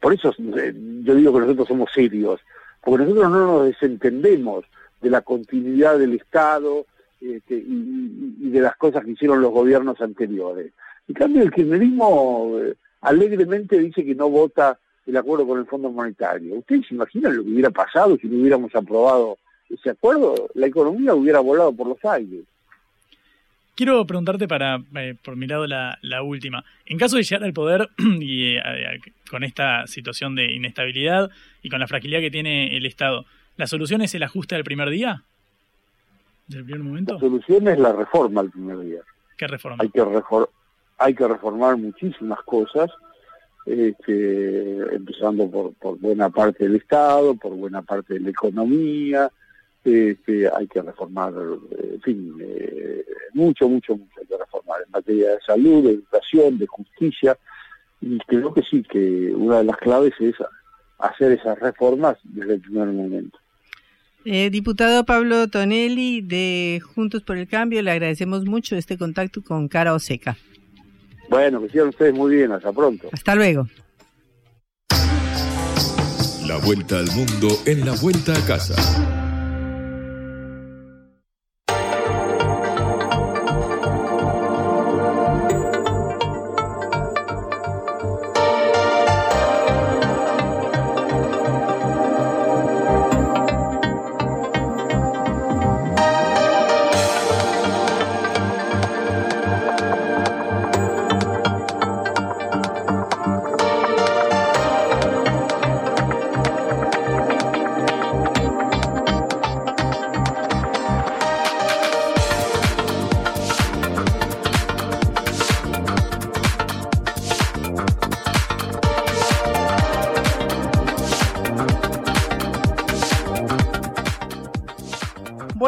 [0.00, 2.40] por eso eh, yo digo que nosotros somos serios,
[2.82, 4.64] porque nosotros no nos desentendemos
[5.00, 6.86] de la continuidad del Estado
[7.20, 10.72] este, y, de las cosas que hicieron los gobiernos anteriores.
[11.08, 15.90] En cambio, el kirchnerismo eh, alegremente dice que no vota el acuerdo con el Fondo
[15.90, 16.56] Monetario.
[16.56, 20.48] ¿Ustedes se imaginan lo que hubiera pasado si no hubiéramos aprobado ese acuerdo?
[20.54, 22.44] La economía hubiera volado por los aires.
[23.76, 26.64] Quiero preguntarte para, eh, por mi lado, la, última.
[26.86, 31.30] En caso de llegar al poder y eh, con esta situación de inestabilidad
[31.62, 33.26] y con la fragilidad que tiene el Estado,
[33.58, 35.24] ¿la solución es el ajuste del primer día?
[36.48, 37.14] ¿Del primer momento?
[37.14, 39.00] La solución es la reforma al primer día.
[39.36, 39.76] ¿Qué reforma?
[39.82, 40.48] Hay que, reformar
[40.96, 42.90] hay que reformar muchísimas cosas,
[43.66, 49.30] este, empezando por, por buena parte del Estado, por buena parte de la economía,
[49.86, 51.32] este, hay que reformar,
[51.92, 56.58] en fin, eh, mucho, mucho, mucho hay que reformar en materia de salud, de educación,
[56.58, 57.36] de justicia,
[58.00, 60.34] y creo que sí, que una de las claves es
[60.98, 63.38] hacer esas reformas desde el primer momento.
[64.24, 69.68] Eh, diputado Pablo Tonelli de Juntos por el Cambio, le agradecemos mucho este contacto con
[69.68, 70.36] Cara Oseca.
[71.28, 73.08] Bueno, que sigan ustedes muy bien, hasta pronto.
[73.12, 73.68] Hasta luego.
[76.46, 79.15] La vuelta al mundo en la vuelta a casa.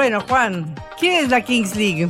[0.09, 2.09] Bueno, Juan, ¿qué es la Kings League?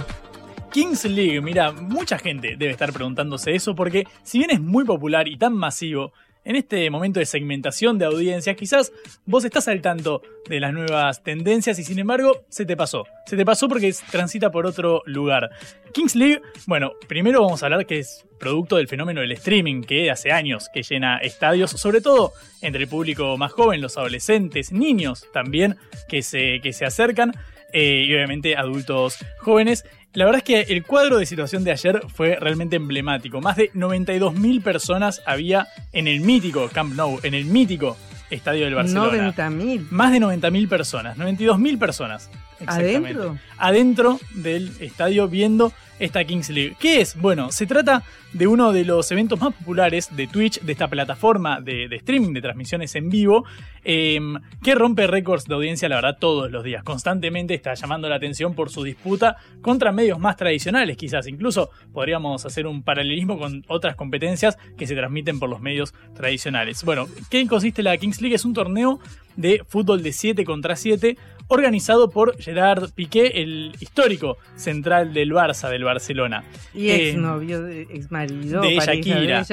[0.71, 5.27] Kings League, mira, mucha gente debe estar preguntándose eso porque si bien es muy popular
[5.27, 6.13] y tan masivo,
[6.45, 8.93] en este momento de segmentación de audiencia, quizás
[9.27, 13.05] vos estás al tanto de las nuevas tendencias y sin embargo se te pasó.
[13.27, 15.51] Se te pasó porque transita por otro lugar.
[15.93, 20.09] Kings League, bueno, primero vamos a hablar que es producto del fenómeno del streaming, que
[20.09, 22.33] hace años que llena estadios, sobre todo
[22.63, 25.77] entre el público más joven, los adolescentes, niños también,
[26.09, 27.33] que se, que se acercan.
[27.73, 29.85] Eh, y obviamente adultos jóvenes.
[30.15, 33.41] La verdad es que el cuadro de situación de ayer fue realmente emblemático.
[33.41, 37.97] Más de 92.000 personas había en el mítico Camp Nou, en el mítico
[38.31, 39.33] estadio del Barcelona.
[39.35, 39.87] 90.000.
[39.91, 42.31] Más de 90.000 personas, 92.000 personas.
[42.66, 43.38] ¿Adentro?
[43.59, 46.77] Adentro del estadio viendo esta Kings League.
[46.79, 47.16] ¿Qué es?
[47.16, 51.61] Bueno, se trata de uno de los eventos más populares de Twitch, de esta plataforma
[51.61, 53.44] de, streaming, de transmisiones en vivo,
[53.85, 56.83] em, que rompe récords de audiencia, la verdad, todos los días.
[56.83, 61.27] Constantemente está llamando la atención por su disputa contra medios más tradicionales, quizás.
[61.27, 66.85] Incluso podríamos hacer un paralelismo con otras competencias que se transmiten por los medios tradicionales.
[66.85, 68.37] Bueno, ¿qué consiste la Kings League?
[68.37, 69.01] Es un torneo
[69.38, 71.16] de fútbol de 7 contra 7
[71.48, 76.44] organizado por Gerard Piqué, el histórico central del Barça, del Barcelona.
[76.74, 79.44] Y ex eh, novio, ex marido de Shakira,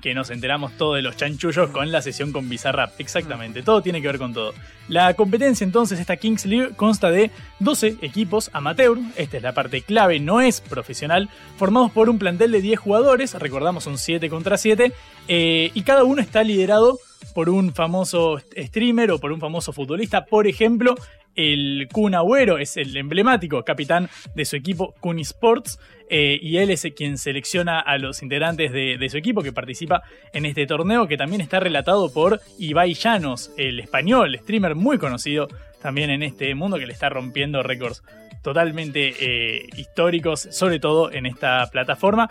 [0.00, 2.98] Que nos enteramos todos de los chanchullos con la sesión con Bizarrap.
[2.98, 4.54] Exactamente, todo tiene que ver con todo.
[4.88, 9.82] La competencia entonces, esta Kings League, consta de 12 equipos amateur, esta es la parte
[9.82, 11.28] clave, no es profesional,
[11.58, 14.92] formados por un plantel de 10 jugadores, recordamos son 7 contra 7,
[15.28, 17.11] eh, y cada uno está liderado por
[17.48, 20.24] un famoso streamer o por un famoso futbolista.
[20.24, 20.94] Por ejemplo,
[21.34, 25.78] el Kun Agüero es el emblemático capitán de su equipo Kun Sports
[26.10, 30.44] eh, y él es quien selecciona a los integrantes de, su equipo que participa en
[30.44, 35.48] este torneo que también está relatado por Ibai Llanos, el español, streamer muy conocido
[35.80, 38.02] también en este mundo que le está rompiendo récords
[38.42, 42.28] totalmente eh, históricos, sobre todo en esta plataforma.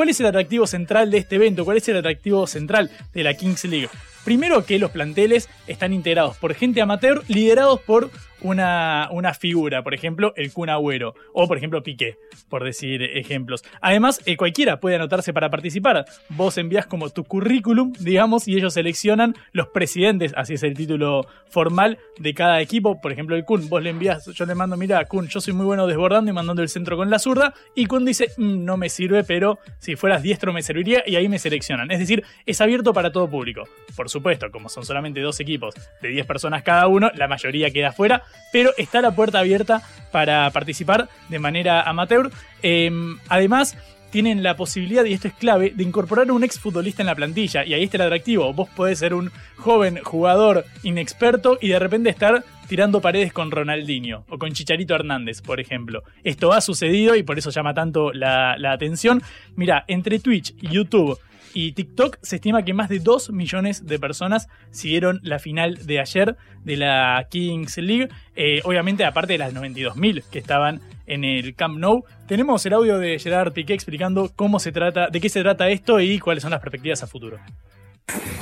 [0.00, 1.66] ¿Cuál es el atractivo central de este evento?
[1.66, 3.90] ¿Cuál es el atractivo central de la Kings League?
[4.24, 8.10] Primero que los planteles están integrados por gente amateur liderados por
[8.42, 12.16] una, una figura, por ejemplo, el Kun Agüero o por ejemplo Piqué,
[12.48, 13.62] por decir ejemplos.
[13.80, 16.04] Además, eh, cualquiera puede anotarse para participar.
[16.30, 21.26] Vos envías como tu currículum, digamos, y ellos seleccionan los presidentes, así es el título
[21.48, 23.00] formal de cada equipo.
[23.00, 25.66] Por ejemplo, el Kun, vos le envías, yo le mando, mira, Kun, yo soy muy
[25.66, 28.88] bueno desbordando y mandando el centro con la zurda, y Kun dice, mm, no me
[28.88, 31.90] sirve, pero si fueras diestro me serviría, y ahí me seleccionan.
[31.90, 33.68] Es decir, es abierto para todo público.
[33.96, 37.92] Por supuesto, como son solamente dos equipos de 10 personas cada uno, la mayoría queda
[37.92, 38.22] fuera,
[38.52, 42.30] pero está la puerta abierta para participar de manera amateur.
[42.62, 43.76] Em, además,
[44.10, 47.64] tienen la posibilidad, y esto es clave, de incorporar un exfutbolista en la plantilla.
[47.64, 48.52] Y ahí está el atractivo.
[48.52, 54.24] Vos podés ser un joven jugador inexperto y de repente estar tirando paredes con Ronaldinho
[54.28, 56.02] o con Chicharito Hernández, por ejemplo.
[56.22, 59.22] Esto ha sucedido y por eso llama tanto la, la atención.
[59.56, 61.18] Mira, entre Twitch, YouTube
[61.54, 66.00] y TikTok se estima que más de 2 millones de personas siguieron la final de
[66.00, 68.08] ayer de la Kings League.
[68.36, 72.04] Eh, obviamente, aparte de las 92.000 que estaban en el Camp Nou.
[72.26, 76.00] Tenemos el audio de Gerard Piqué explicando cómo se trata, de qué se trata esto
[76.00, 77.38] y cuáles son las perspectivas a futuro.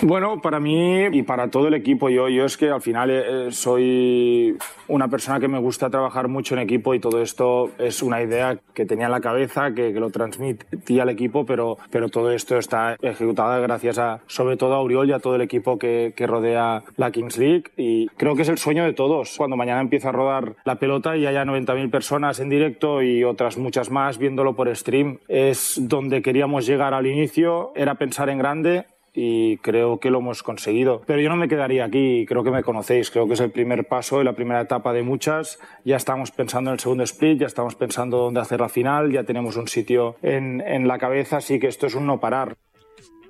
[0.03, 3.49] Bueno, para mí y para todo el equipo, yo, yo es que al final eh,
[3.51, 8.23] soy una persona que me gusta trabajar mucho en equipo y todo esto es una
[8.23, 12.57] idea que tenía en la cabeza, que, lo transmitía al equipo, pero, pero todo esto
[12.59, 16.29] está ejecutado gracias a, sobre todo a Uriol y a todo el equipo que, que
[16.29, 19.35] rodea la Kings League y creo que es el sueño de todos.
[19.37, 23.59] Cuando mañana empieza a rodar la pelota y haya 90.000 personas en directo y otras
[23.59, 28.87] muchas más viéndolo por stream, es donde queríamos llegar al inicio, era pensar en grande
[29.21, 31.03] y creo que lo hemos conseguido.
[31.05, 33.89] Pero yo no me quedaría aquí, creo que me conocéis, creo que es el primer
[33.89, 35.59] paso y la primera etapa de muchas.
[35.85, 39.25] Ya estamos pensando en el segundo split, ya estamos pensando dónde hacer la final, ya
[39.25, 42.55] tenemos un sitio en, en la cabeza, así que esto es un no parar.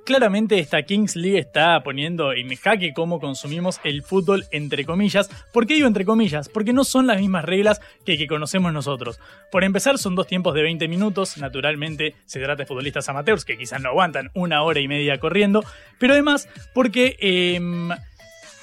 [0.09, 5.29] Claramente esta Kings League está poniendo en jaque cómo consumimos el fútbol entre comillas.
[5.53, 6.49] ¿Por qué digo entre comillas?
[6.49, 9.21] Porque no son las mismas reglas que, conocemos nosotros.
[9.53, 11.37] Por empezar, son dos tiempos de 20 minutos.
[11.37, 15.63] Naturalmente, se trata de futbolistas amateurs que quizás no aguantan una hora y media corriendo.
[15.99, 17.19] Pero además, porque...
[17.21, 17.91] Em,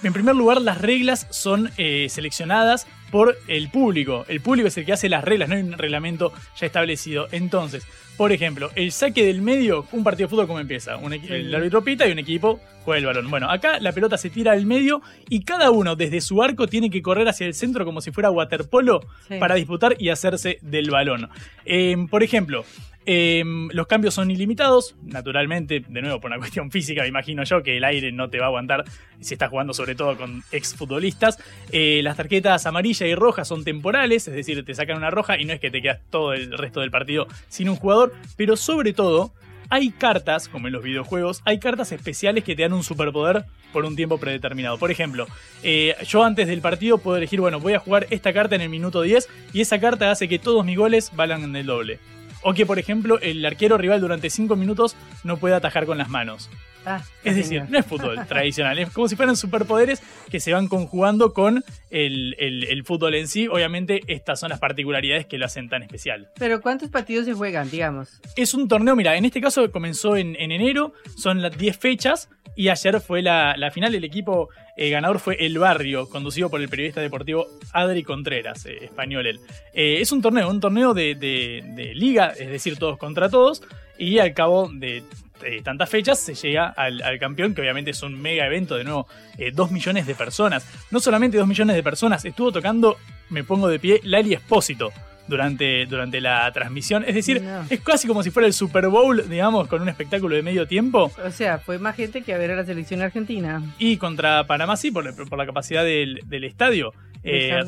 [0.03, 4.25] en primer lugar, las reglas son eh, seleccionadas por el público.
[4.27, 7.27] El público es el que hace las reglas, no hay un reglamento ya establecido.
[7.31, 7.85] Entonces,
[8.17, 10.95] por ejemplo, el saque del medio, un partido de fútbol, ¿cómo empieza?
[10.95, 13.29] Un el árbitro pita y un equipo juega el balón.
[13.29, 16.89] Bueno, acá la pelota se tira al medio y cada uno desde su arco tiene
[16.89, 19.01] que correr hacia el centro como si fuera waterpolo
[19.39, 21.29] para disputar y hacerse del balón.
[21.65, 22.63] Em, por ejemplo,
[23.05, 27.63] em, los cambios son ilimitados, naturalmente, de nuevo por una cuestión física, me imagino yo
[27.63, 28.85] que el aire no te va a aguantar
[29.19, 31.37] si estás jugando sobre todo con exfutbolistas.
[31.71, 35.45] Eh, las tarjetas amarillas y roja son temporales, es decir, te sacan una roja y
[35.45, 38.93] no es que te quedas todo el resto del partido sin un jugador, pero sobre
[38.93, 39.33] todo
[39.69, 43.85] hay cartas, como en los videojuegos, hay cartas especiales que te dan un superpoder por
[43.85, 44.77] un tiempo predeterminado.
[44.77, 45.27] Por ejemplo,
[45.63, 48.69] eh, yo antes del partido puedo elegir, bueno, voy a jugar esta carta en el
[48.69, 51.99] minuto 10 y esa carta hace que todos mis goles valgan en el doble.
[52.41, 56.09] O que, por ejemplo, el arquero rival durante 5 minutos no pueda atajar con las
[56.09, 56.49] manos.
[56.85, 60.67] Ah, es decir, no es fútbol tradicional, es como si fueran superpoderes que se van
[60.67, 63.47] conjugando con el, fútbol en sí.
[63.47, 66.29] Obviamente, estas son las particularidades que lo hacen tan especial.
[66.37, 68.21] Pero ¿cuántos partidos se juegan, digamos?
[68.35, 72.69] Es un torneo, mira, en este caso comenzó en, enero, son las 10 fechas y
[72.69, 73.95] ayer fue la, final.
[73.95, 78.85] El equipo eh, ganador fue El Barrio, conducido por el periodista deportivo Adri Contreras, eh,
[78.85, 79.39] español él.
[79.73, 83.63] Eh, es un torneo, un torneo de, de liga, es decir, todos contra todos.
[83.97, 85.03] Y al cabo de
[85.43, 89.07] eh, tantas fechas se llega al, campeón, que obviamente es un mega evento, de nuevo,
[89.37, 90.67] eh, dos millones de personas.
[90.91, 92.97] No solamente dos millones de personas, estuvo tocando,
[93.29, 94.91] me pongo de pie, Lali Espósito
[95.27, 97.03] durante, durante la transmisión.
[97.07, 100.41] Es decir, es casi como si fuera el Super Bowl, digamos, con un espectáculo de
[100.41, 101.11] medio tiempo.
[101.23, 103.61] O sea, fue más gente que a ver a la selección argentina.
[103.79, 106.93] Y contra Panamá sí, por, por la capacidad del, del estadio.
[107.25, 107.59] Eh,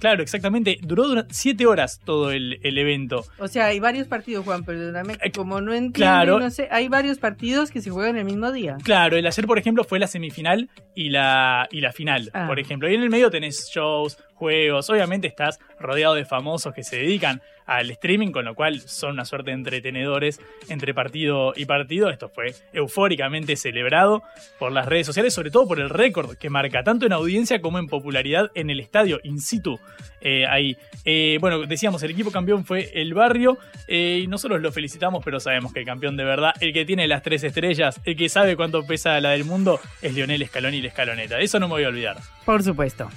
[0.00, 0.78] claro, exactamente.
[0.82, 3.24] Duró siete horas todo el, evento.
[3.38, 5.16] O sea, hay varios partidos, Juan, perdóname.
[5.22, 8.76] Eh, como no entiendo, no sé, hay varios partidos que se juegan el mismo día.
[8.82, 12.46] Claro, el ayer, por ejemplo, fue la semifinal y la, y la final, ah.
[12.48, 12.90] por ejemplo.
[12.90, 14.88] Y en el medio tenés shows, juegos.
[14.90, 19.24] Obviamente estás rodeado de famosos que se dedican al streaming, con lo cual son una
[19.24, 22.10] suerte de entretenedores entre partido y partido.
[22.10, 24.22] Esto fue eufóricamente celebrado
[24.58, 27.78] por las redes sociales, sobre todo por el récord que marca tanto en audiencia como
[27.78, 29.78] en popularidad en el estadio in situ.
[30.20, 30.76] Eh, ahí.
[31.04, 35.40] Eh, bueno, decíamos, el equipo campeón fue el barrio eh, y nosotros lo felicitamos, pero
[35.40, 38.56] sabemos que el campeón de verdad, el que tiene las tres estrellas, el que sabe
[38.56, 41.40] cuánto pesa la del mundo, es Lionel Scaloni y la escaloneta.
[41.40, 42.16] Eso no me voy a olvidar.
[42.44, 43.08] Por supuesto.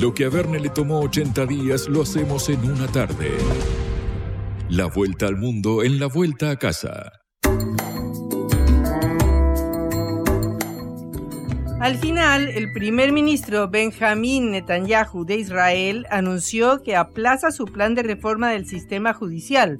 [0.00, 3.36] Lo que a Verne le tomó 80 días lo hacemos en una tarde.
[4.70, 7.20] La vuelta al mundo en la vuelta a casa.
[11.80, 18.02] Al final, el primer ministro Benjamín Netanyahu de Israel anunció que aplaza su plan de
[18.02, 19.78] reforma del sistema judicial,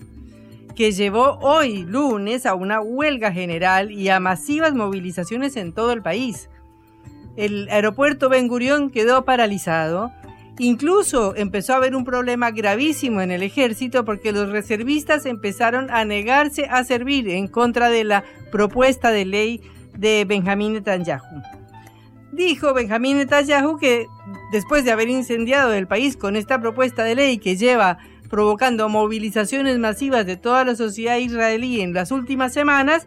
[0.77, 6.03] que llevó hoy lunes a una huelga general y a masivas movilizaciones en todo el
[6.03, 6.51] país
[7.41, 10.13] el aeropuerto Ben Gurión quedó paralizado.
[10.59, 16.05] Incluso empezó a haber un problema gravísimo en el ejército porque los reservistas empezaron a
[16.05, 19.63] negarse a servir en contra de la propuesta de ley
[19.97, 21.43] de Benjamín Netanyahu.
[22.33, 24.07] Dijo Benjamín Netanyahu que
[24.53, 29.79] después de haber incendiado el país con esta propuesta de ley que lleva provocando movilizaciones
[29.79, 33.07] masivas de toda la sociedad israelí en las últimas semanas,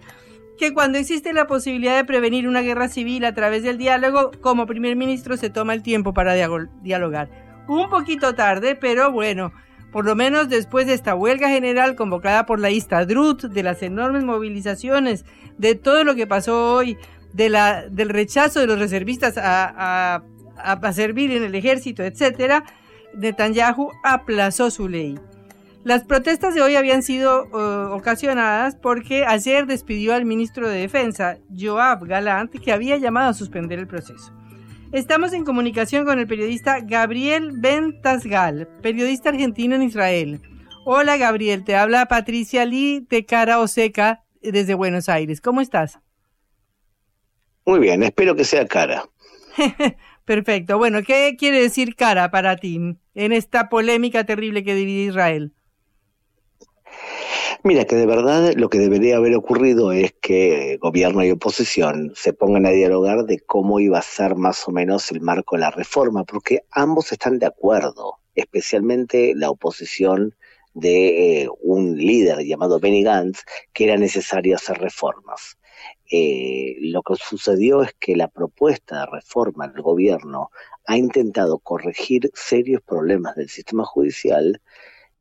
[0.58, 4.66] que cuando existe la posibilidad de prevenir una guerra civil a través del diálogo, como
[4.66, 6.34] primer ministro se toma el tiempo para
[6.82, 7.30] dialogar.
[7.68, 9.52] Un poquito tarde, pero bueno,
[9.92, 14.24] por lo menos después de esta huelga general convocada por la Istadrut, de las enormes
[14.24, 15.26] movilizaciones,
[15.58, 16.98] de todo lo que pasó hoy,
[17.32, 20.24] del rechazo de los reservistas a,
[20.58, 22.64] a, servir en el ejército, etc.,
[23.16, 25.20] Netanyahu aplazó su ley.
[25.84, 31.40] Las protestas de hoy habían sido uh, ocasionadas porque ayer despidió al ministro de Defensa,
[31.54, 34.32] Joab Galant, que había llamado a suspender el proceso.
[34.94, 40.42] Estamos en comunicación con el periodista Gabriel Bentasgal, periodista argentino en Israel.
[40.86, 45.42] Hola Gabriel, te habla Patricia Lee de Cara Oseca desde Buenos Aires.
[45.42, 46.00] ¿Cómo estás?
[47.66, 49.04] Muy bien, espero que sea cara.
[50.26, 50.78] Perfecto.
[50.78, 52.80] Bueno, ¿qué quiere decir cara para ti
[53.16, 55.52] en esta polémica terrible que divide Israel?
[57.62, 62.34] Mira, que de verdad lo que debería haber ocurrido es que gobierno y oposición se
[62.34, 65.72] pongan a dialogar de cómo iba a ser más o menos el marco de la
[65.72, 70.36] reforma, porque ambos están de acuerdo, especialmente la oposición
[70.74, 73.44] de eh, un líder llamado Benny Gantz,
[73.74, 75.58] que era necesario hacer reformas.
[76.10, 80.50] Eh, lo que sucedió es que la propuesta de reforma del gobierno
[80.86, 84.62] ha intentado corregir serios problemas del sistema judicial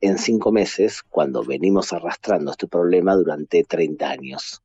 [0.03, 4.63] en cinco meses cuando venimos arrastrando este problema durante 30 años.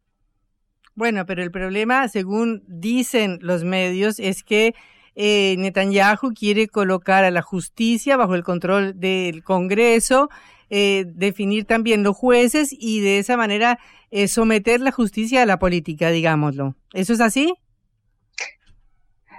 [0.96, 4.74] Bueno, pero el problema, según dicen los medios, es que
[5.16, 10.30] eh, Netanyahu quiere colocar a la justicia bajo el control del Congreso,
[10.72, 13.78] eh, definir también los jueces y de esa manera
[14.10, 16.76] eh, someter la justicia a la política, digámoslo.
[16.94, 17.54] ¿Eso es así?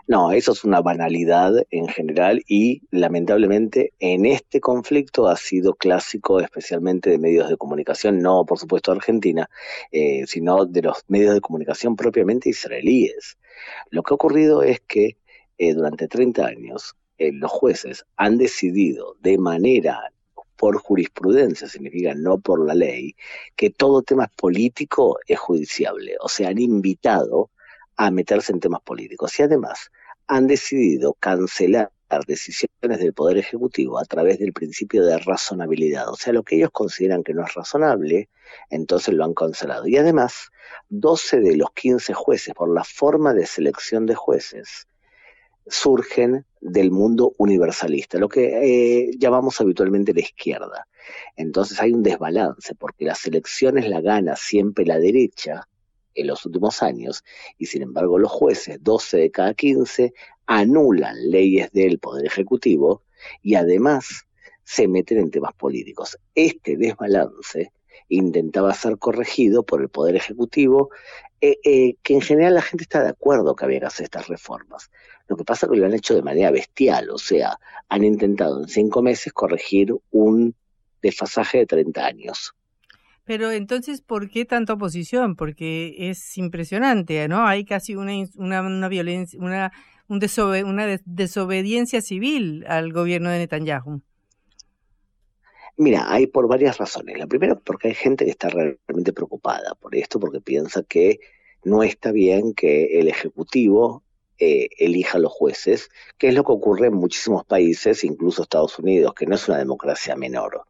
[0.09, 6.41] No, eso es una banalidad en general y lamentablemente en este conflicto ha sido clásico
[6.41, 9.51] especialmente de medios de comunicación, no por supuesto Argentina,
[9.93, 13.37] eh, sino de los medios de comunicación propiamente israelíes.
[13.91, 15.19] Lo que ha ocurrido es que
[15.59, 20.01] eh, durante 30 años eh, los jueces han decidido de manera
[20.57, 23.15] por jurisprudencia, significa no por la ley,
[23.57, 26.17] que todo tema político es judiciable.
[26.21, 27.51] O sea, han invitado
[27.99, 29.91] a meterse en temas políticos y además
[30.29, 31.91] han decidido cancelar
[32.27, 36.09] decisiones del Poder Ejecutivo a través del principio de razonabilidad.
[36.09, 38.29] O sea, lo que ellos consideran que no es razonable,
[38.71, 39.87] entonces lo han cancelado.
[39.87, 40.51] Y además,
[40.89, 44.87] 12 de los 15 jueces, por la forma de selección de jueces,
[45.67, 50.89] surgen del mundo universalista, lo que eh, llamamos habitualmente la izquierda.
[51.37, 55.69] Entonces hay un desbalance, porque las elecciones la gana siempre la derecha
[56.21, 57.25] en los últimos años,
[57.57, 60.13] y sin embargo los jueces, 12 de cada 15,
[60.47, 63.03] anulan leyes del Poder Ejecutivo
[63.43, 64.27] y además
[64.65, 66.19] se meten en temas políticos.
[66.35, 67.73] Este desbalance
[68.09, 70.91] intentaba ser corregido por el Poder Ejecutivo,
[71.41, 74.29] eh, eh, que en general la gente está de acuerdo que había que hacer estas
[74.29, 74.91] reformas.
[75.29, 77.59] Lo que pasa es que lo han hecho de manera bestial, o sea,
[77.89, 80.55] han intentado en cinco meses corregir un
[81.03, 82.55] desfasaje de 30 años.
[83.29, 85.37] Pero entonces, ¿por qué tanta oposición?
[85.37, 87.47] Porque es impresionante, ¿no?
[87.47, 89.71] Hay casi una, una, una violencia, una
[90.09, 90.21] un
[90.65, 94.01] una desobediencia civil al gobierno de Netanyahu?
[95.77, 97.19] Mira, hay por varias razones.
[97.19, 101.21] La primera, porque hay gente que está realmente preocupada por esto, porque piensa que
[101.63, 104.03] no está bien que el Ejecutivo
[104.39, 108.79] eh, elija a los jueces, que es lo que ocurre en muchísimos países, incluso Estados
[108.79, 110.63] Unidos, que no es una democracia menor.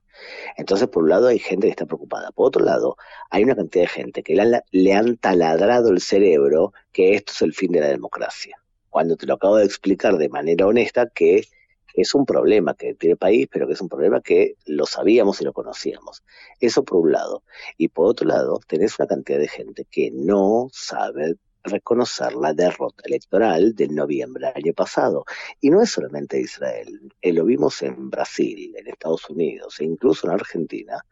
[0.56, 2.30] Entonces, por un lado, hay gente que está preocupada.
[2.32, 2.96] Por otro lado,
[3.30, 7.54] hay una cantidad de gente que le han taladrado el cerebro que esto es el
[7.54, 8.56] fin de la democracia
[8.90, 11.44] cuando te lo acabo de explicar de manera honesta que
[11.94, 15.40] es un problema que tiene el país, pero que es un problema que lo sabíamos
[15.40, 16.22] y lo conocíamos.
[16.60, 17.42] Eso por un lado.
[17.76, 21.36] Y por otro lado, tenés una cantidad de gente que no sabe
[21.68, 25.24] reconocer la derrota electoral del noviembre del año pasado.
[25.60, 30.26] Y no es solamente Israel, eh, lo vimos en Brasil, en Estados Unidos e incluso
[30.26, 31.04] en Argentina,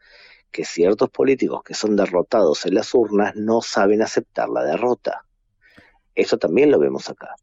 [0.51, 5.25] que ciertos políticos que son derrotados en las urnas no saben aceptar la derrota.
[6.15, 7.35] Eso también lo vemos acá.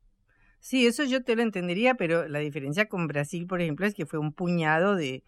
[0.65, 4.07] Sí, eso yo te lo entendería, pero la diferencia con Brasil, por ejemplo, es que
[4.07, 5.23] fue un puñado de,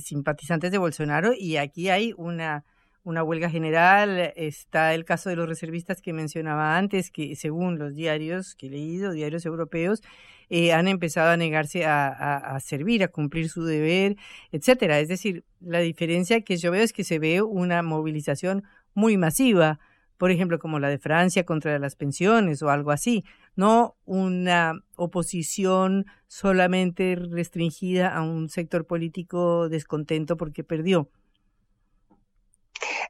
[0.00, 2.64] simpatizantes de Bolsonaro y aquí hay una,
[3.04, 4.32] una huelga general.
[4.36, 8.70] Está el caso de los reservistas que mencionaba antes, que según los diarios que he
[8.70, 10.02] leído, diarios europeos,
[10.48, 14.16] eh, han empezado a negarse a, a, servir, a cumplir su deber,
[14.50, 15.00] etcétera.
[15.00, 19.80] Es decir, la diferencia que yo veo es que se ve una movilización muy masiva
[20.22, 23.24] por ejemplo, como la de Francia contra las pensiones o algo así,
[23.56, 31.10] no una oposición solamente restringida a un sector político descontento porque perdió.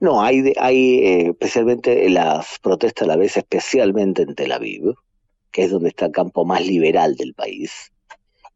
[0.00, 4.94] No, hay, hay eh, especialmente las protestas a la vez, especialmente en Tel Aviv,
[5.50, 7.91] que es donde está el campo más liberal del país,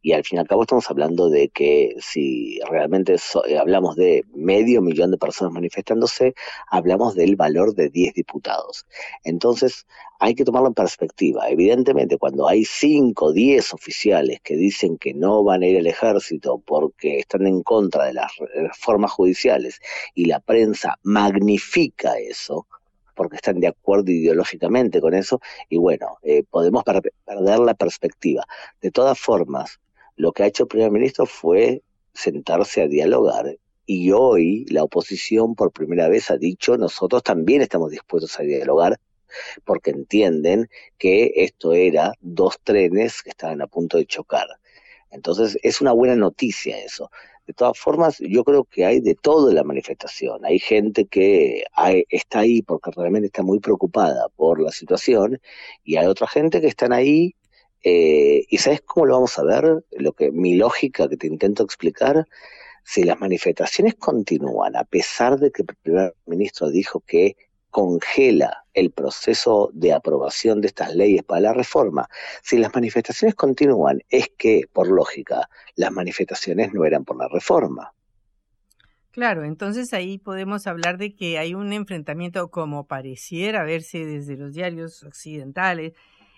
[0.07, 3.17] y al fin y al cabo estamos hablando de que si realmente
[3.49, 6.33] eh, hablamos de medio millón de personas manifestándose,
[6.71, 8.87] hablamos del valor de 10 diputados.
[9.25, 9.85] Entonces,
[10.21, 11.51] hay que tomarlo en perspectiva.
[11.51, 15.89] Evidentemente, cuando hay 5 o 10 oficiales que dicen que no van a ir al
[15.89, 19.81] ejército porque están en contra de las reformas judiciales
[20.15, 22.69] y la prensa magnifica eso,
[23.17, 28.45] porque están de acuerdo ideológicamente con eso, y bueno, eh, podemos perder la perspectiva.
[28.81, 29.81] De todas formas,
[30.17, 35.55] lo que ha hecho el primer ministro fue sentarse a dialogar y hoy la oposición
[35.55, 38.99] por primera vez ha dicho nosotros también estamos dispuestos a dialogar
[39.65, 44.47] porque entienden que esto era dos trenes que estaban a punto de chocar.
[45.11, 47.11] Entonces es una buena noticia eso.
[47.47, 50.45] De todas formas, yo creo que hay de todo en la manifestación.
[50.45, 51.65] Hay gente que
[52.09, 55.41] está ahí porque realmente está muy preocupada por la situación
[55.85, 57.36] y hay otra gente que están ahí
[57.89, 59.85] eh, ¿Y sabes cómo lo vamos a ver?
[59.93, 62.27] Lo que mi lógica que te intento explicar,
[62.83, 67.37] si las manifestaciones continúan, a pesar de que el primer ministro dijo que
[67.71, 72.09] congela el proceso de aprobación de estas leyes para la reforma,
[72.43, 77.93] si las manifestaciones continúan, es que, por lógica, las manifestaciones no eran por la reforma.
[79.13, 84.55] Claro, entonces ahí podemos hablar de que hay un enfrentamiento como pareciera verse desde los
[84.55, 85.93] diarios occidentales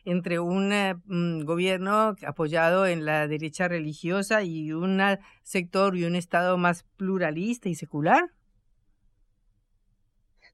[0.05, 5.01] entre un eh, mm, gobierno apoyado en la derecha religiosa y un
[5.43, 8.31] sector y un Estado más pluralista y secular?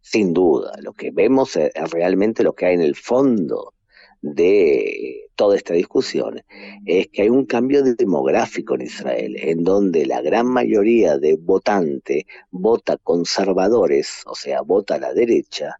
[0.01, 3.72] Sin duda, lo que vemos es realmente lo que hay en el fondo
[4.20, 6.42] de toda esta discusión
[6.86, 12.24] es que hay un cambio demográfico en Israel, en donde la gran mayoría de votantes
[12.51, 15.78] vota conservadores, o sea, vota a la derecha,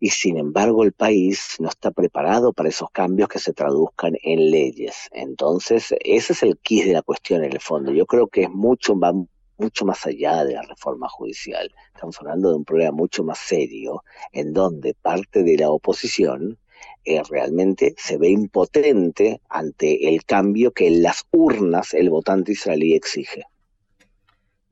[0.00, 4.50] y sin embargo el país no está preparado para esos cambios que se traduzcan en
[4.50, 5.08] leyes.
[5.12, 7.92] Entonces, ese es el quid de la cuestión en el fondo.
[7.92, 9.12] Yo creo que es mucho, va
[9.58, 11.70] mucho más allá de la reforma judicial.
[11.94, 16.58] Estamos hablando de un problema mucho más serio, en donde parte de la oposición
[17.04, 22.94] eh, realmente se ve impotente ante el cambio que en las urnas el votante israelí
[22.94, 23.44] exige.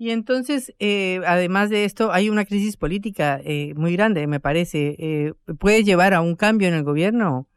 [0.00, 4.94] Y entonces, eh, además de esto, hay una crisis política eh, muy grande, me parece.
[4.96, 7.48] Eh, ¿Puede llevar a un cambio en el gobierno?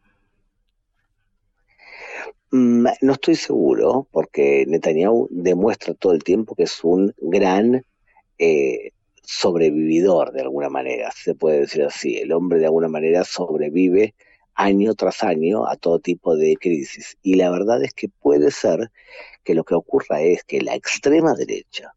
[2.49, 7.85] Mm, no estoy seguro, porque Netanyahu demuestra todo el tiempo que es un gran
[9.21, 12.17] sobrevividor, de alguna manera, se puede decir así.
[12.17, 14.15] El hombre, de alguna manera, sobrevive
[14.55, 17.17] año tras año a todo tipo de crisis.
[17.21, 18.91] Y la verdad es que puede ser
[19.43, 21.93] que lo que ocurra es que la extrema derecha,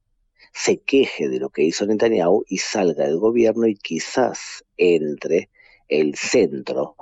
[0.55, 5.51] se queje de lo que hizo Netanyahu y salga del gobierno y quizás entre
[5.89, 6.95] el centro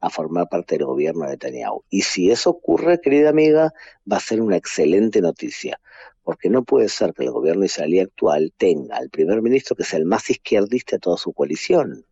[0.00, 1.82] a formar parte del gobierno de Netanyahu.
[1.90, 3.74] Y si eso ocurre, querida amiga,
[4.10, 5.80] va a ser una excelente noticia,
[6.22, 9.98] porque no puede ser que el gobierno israelí actual tenga al primer ministro que sea
[9.98, 12.06] el más izquierdista de toda su coalición,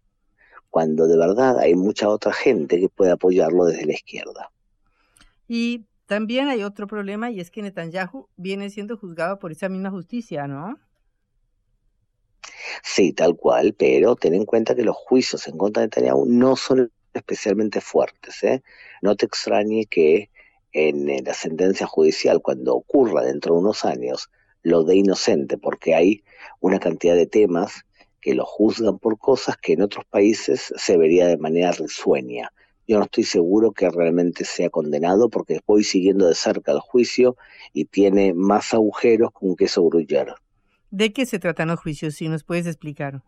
[0.69, 4.51] cuando de verdad hay mucha otra gente que puede apoyarlo desde la izquierda.
[5.47, 9.91] Y también hay otro problema y es que Netanyahu viene siendo juzgado por esa misma
[9.91, 10.79] justicia, ¿no?
[12.83, 16.55] Sí, tal cual, pero ten en cuenta que los juicios en contra de Netanyahu no
[16.57, 18.43] son especialmente fuertes.
[18.43, 18.63] ¿eh?
[19.01, 20.29] No te extrañe que
[20.73, 24.31] en la sentencia judicial, cuando ocurra dentro de unos años,
[24.63, 26.25] lo de inocente, porque hay
[26.61, 27.87] una cantidad de temas
[28.21, 32.53] que lo juzgan por cosas que en otros países se vería de manera risueña
[32.87, 37.37] yo no estoy seguro que realmente sea condenado porque voy siguiendo de cerca el juicio
[37.73, 40.35] y tiene más agujeros que un queso gruyere.
[40.91, 42.15] ¿De qué se tratan los juicios?
[42.15, 43.23] Si nos puedes explicar.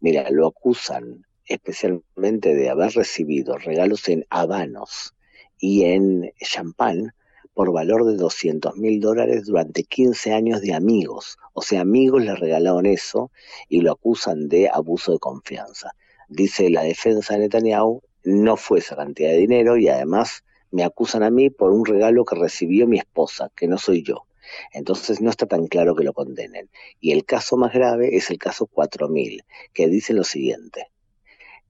[0.00, 5.14] Mira, lo acusan especialmente de haber recibido regalos en habanos
[5.58, 7.14] y en champán
[7.54, 11.38] por valor de 200 mil dólares durante 15 años de amigos.
[11.54, 13.30] O sea, amigos le regalaron eso
[13.68, 15.94] y lo acusan de abuso de confianza
[16.28, 21.22] dice la defensa de Netanyahu, no fue esa cantidad de dinero y además me acusan
[21.22, 24.26] a mí por un regalo que recibió mi esposa, que no soy yo.
[24.72, 26.70] Entonces no está tan claro que lo condenen.
[27.00, 30.86] Y el caso más grave es el caso 4000, que dice lo siguiente,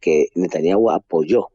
[0.01, 1.49] que Netanyahu apoyó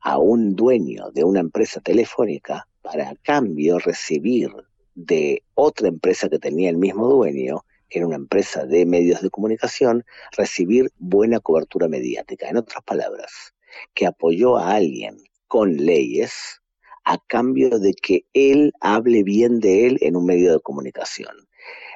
[0.00, 4.50] a un dueño de una empresa telefónica para a cambio recibir
[4.94, 10.04] de otra empresa que tenía el mismo dueño era una empresa de medios de comunicación,
[10.36, 12.48] recibir buena cobertura mediática.
[12.48, 13.54] En otras palabras,
[13.94, 15.16] que apoyó a alguien
[15.46, 16.60] con leyes
[17.04, 21.34] a cambio de que él hable bien de él en un medio de comunicación.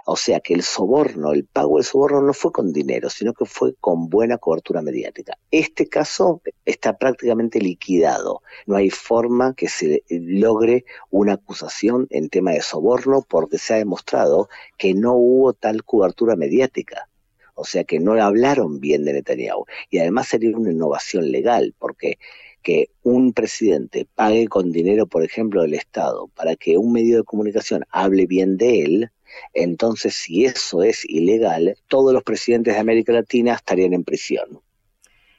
[0.07, 3.47] O sea que el soborno, el pago del soborno no fue con dinero, sino que
[3.47, 5.39] fue con buena cobertura mediática.
[5.51, 8.43] Este caso está prácticamente liquidado.
[8.67, 13.77] No hay forma que se logre una acusación en tema de soborno porque se ha
[13.79, 17.09] demostrado que no hubo tal cobertura mediática.
[17.55, 19.65] O sea que no hablaron bien de Netanyahu.
[19.89, 22.19] Y además sería una innovación legal, porque
[22.63, 27.25] que un presidente pague con dinero, por ejemplo, del Estado, para que un medio de
[27.25, 29.11] comunicación hable bien de él,
[29.53, 34.61] entonces, si eso es ilegal, todos los presidentes de América Latina estarían en prisión.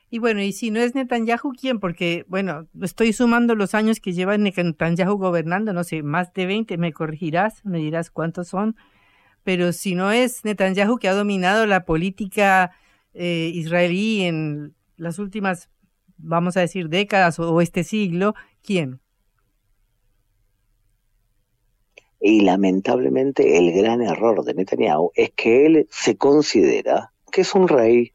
[0.09, 1.79] Y bueno, y si no es Netanyahu, ¿quién?
[1.79, 6.77] Porque, bueno, estoy sumando los años que lleva Netanyahu gobernando, no sé, más de 20,
[6.77, 8.77] me corregirás, me dirás cuántos son,
[9.43, 12.71] pero si no es Netanyahu que ha dominado la política
[13.13, 15.69] eh, israelí en las últimas,
[16.17, 19.01] vamos a decir, décadas o este siglo, ¿quién?
[22.19, 27.67] Y lamentablemente el gran error de Netanyahu es que él se considera que es un
[27.67, 28.13] rey.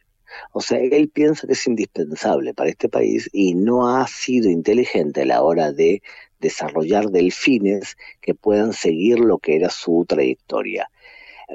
[0.53, 5.23] O sea, él piensa que es indispensable para este país y no ha sido inteligente
[5.23, 6.03] a la hora de
[6.41, 10.91] desarrollar delfines que puedan seguir lo que era su trayectoria.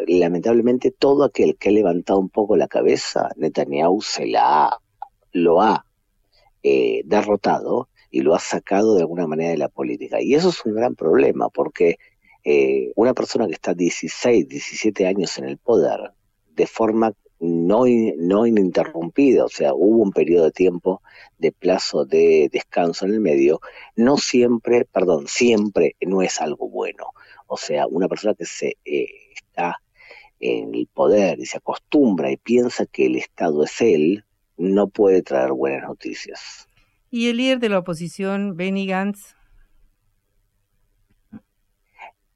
[0.07, 4.79] Lamentablemente todo aquel que ha levantado un poco la cabeza, Netanyahu se la ha,
[5.31, 5.85] lo ha
[6.63, 10.21] eh, derrotado y lo ha sacado de alguna manera de la política.
[10.21, 11.97] Y eso es un gran problema porque
[12.45, 16.11] eh, una persona que está 16, 17 años en el poder
[16.55, 17.83] de forma no,
[18.17, 21.01] no ininterrumpida, o sea, hubo un periodo de tiempo
[21.37, 23.59] de plazo de descanso en el medio,
[23.95, 27.07] no siempre, perdón, siempre no es algo bueno.
[27.47, 29.81] O sea, una persona que se eh, está
[30.39, 34.23] en el poder y se acostumbra y piensa que el Estado es él,
[34.57, 36.67] no puede traer buenas noticias.
[37.11, 39.34] ¿Y el líder de la oposición, Benny Gantz?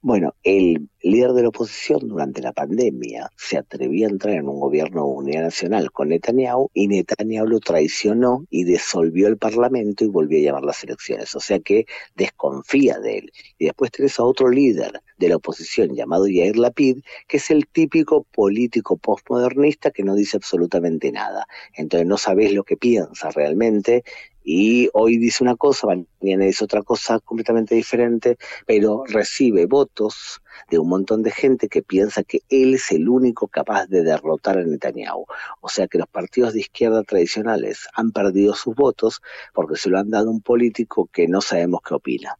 [0.02, 4.58] Bueno, el líder de la oposición durante la pandemia se atrevía a entrar en un
[4.58, 10.08] gobierno de unidad nacional con Netanyahu y Netanyahu lo traicionó y disolvió el parlamento y
[10.08, 11.34] volvió a llamar las elecciones.
[11.36, 11.84] O sea que
[12.14, 13.32] desconfía de él.
[13.58, 17.66] Y después tenés a otro líder de la oposición llamado Yair Lapid, que es el
[17.66, 21.46] típico político postmodernista que no dice absolutamente nada.
[21.74, 24.02] Entonces no sabés lo que piensa realmente
[24.42, 30.78] y hoy dice una cosa, mañana dice otra cosa completamente diferente, pero recibe votos de
[30.78, 34.64] un montón de gente que piensa que él es el único capaz de derrotar a
[34.64, 35.26] Netanyahu.
[35.60, 39.20] O sea que los partidos de izquierda tradicionales han perdido sus votos
[39.52, 42.36] porque se lo han dado a un político que no sabemos qué opina.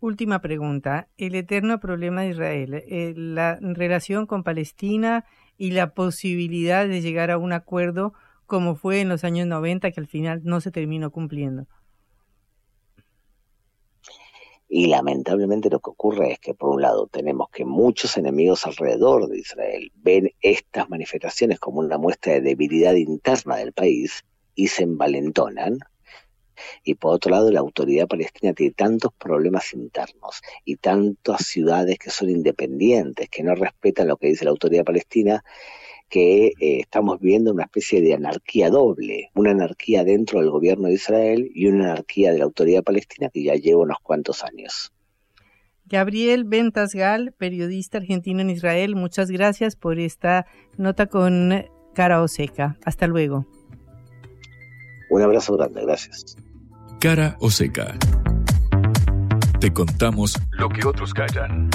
[0.00, 1.08] Última pregunta.
[1.16, 5.24] El eterno problema de Israel, eh, la relación con Palestina
[5.56, 8.12] y la posibilidad de llegar a un acuerdo
[8.52, 11.66] como fue en los años 90, que al final no se terminó cumpliendo.
[14.68, 19.26] Y lamentablemente lo que ocurre es que por un lado tenemos que muchos enemigos alrededor
[19.28, 24.22] de Israel ven estas manifestaciones como una muestra de debilidad interna del país
[24.54, 25.78] y se envalentonan.
[26.84, 32.10] Y por otro lado, la autoridad palestina tiene tantos problemas internos y tantas ciudades que
[32.10, 35.42] son independientes, que no respetan lo que dice la autoridad palestina,
[36.12, 40.94] que eh, estamos viendo una especie de anarquía doble, una anarquía dentro del gobierno de
[40.94, 44.92] Israel y una anarquía de la autoridad palestina que ya lleva unos cuantos años.
[45.86, 50.44] Gabriel Ventasgal, periodista argentino en Israel, muchas gracias por esta
[50.76, 52.76] nota con Cara Oseca.
[52.84, 53.46] Hasta luego.
[55.08, 56.36] Un abrazo grande, gracias.
[57.00, 57.96] Cara Oseca.
[59.60, 61.70] Te contamos lo que otros callan.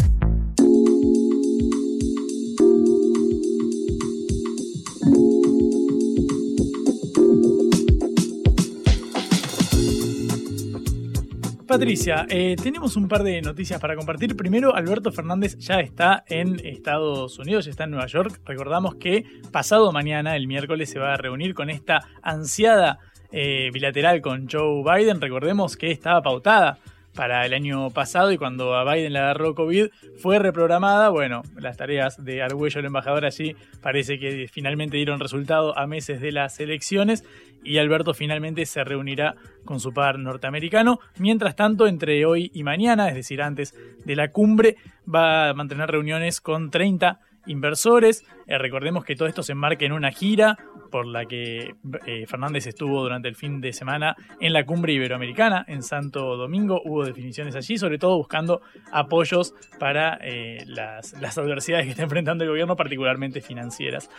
[11.68, 14.38] Patricia, eh, tenemos un par de noticias para compartir.
[14.38, 18.40] Primero, Alberto Fernández ya está en Estados Unidos, ya está en Nueva York.
[18.46, 23.00] Recordamos que pasado mañana, el miércoles, se va a reunir con esta ansiada
[23.32, 25.20] eh, bilateral con Joe Biden.
[25.20, 26.80] Recordemos que estaba pautada
[27.18, 29.88] para el año pasado y cuando a Biden le agarró COVID
[30.22, 31.10] fue reprogramada.
[31.10, 36.22] Bueno, las tareas de Arguello, el embajador allí, parece que finalmente dieron resultado a meses
[36.22, 37.26] de las elecciones
[37.64, 41.00] y Alberto finalmente se reunirá con su par norteamericano.
[41.18, 44.78] Mientras tanto, entre hoy y mañana, es decir, antes de la cumbre,
[45.14, 48.24] va a mantener reuniones con 30 inversores.
[48.46, 50.58] Eh, recordemos que todo esto se enmarca en una gira
[50.92, 51.76] por la que
[52.06, 56.82] eh, Fernández estuvo durante el fin de semana en la cumbre iberoamericana en Santo Domingo.
[56.86, 62.50] Hubo definiciones allí, sobre todo buscando apoyos para eh, las, adversidades que está enfrentando el
[62.50, 64.10] gobierno, particularmente financieras.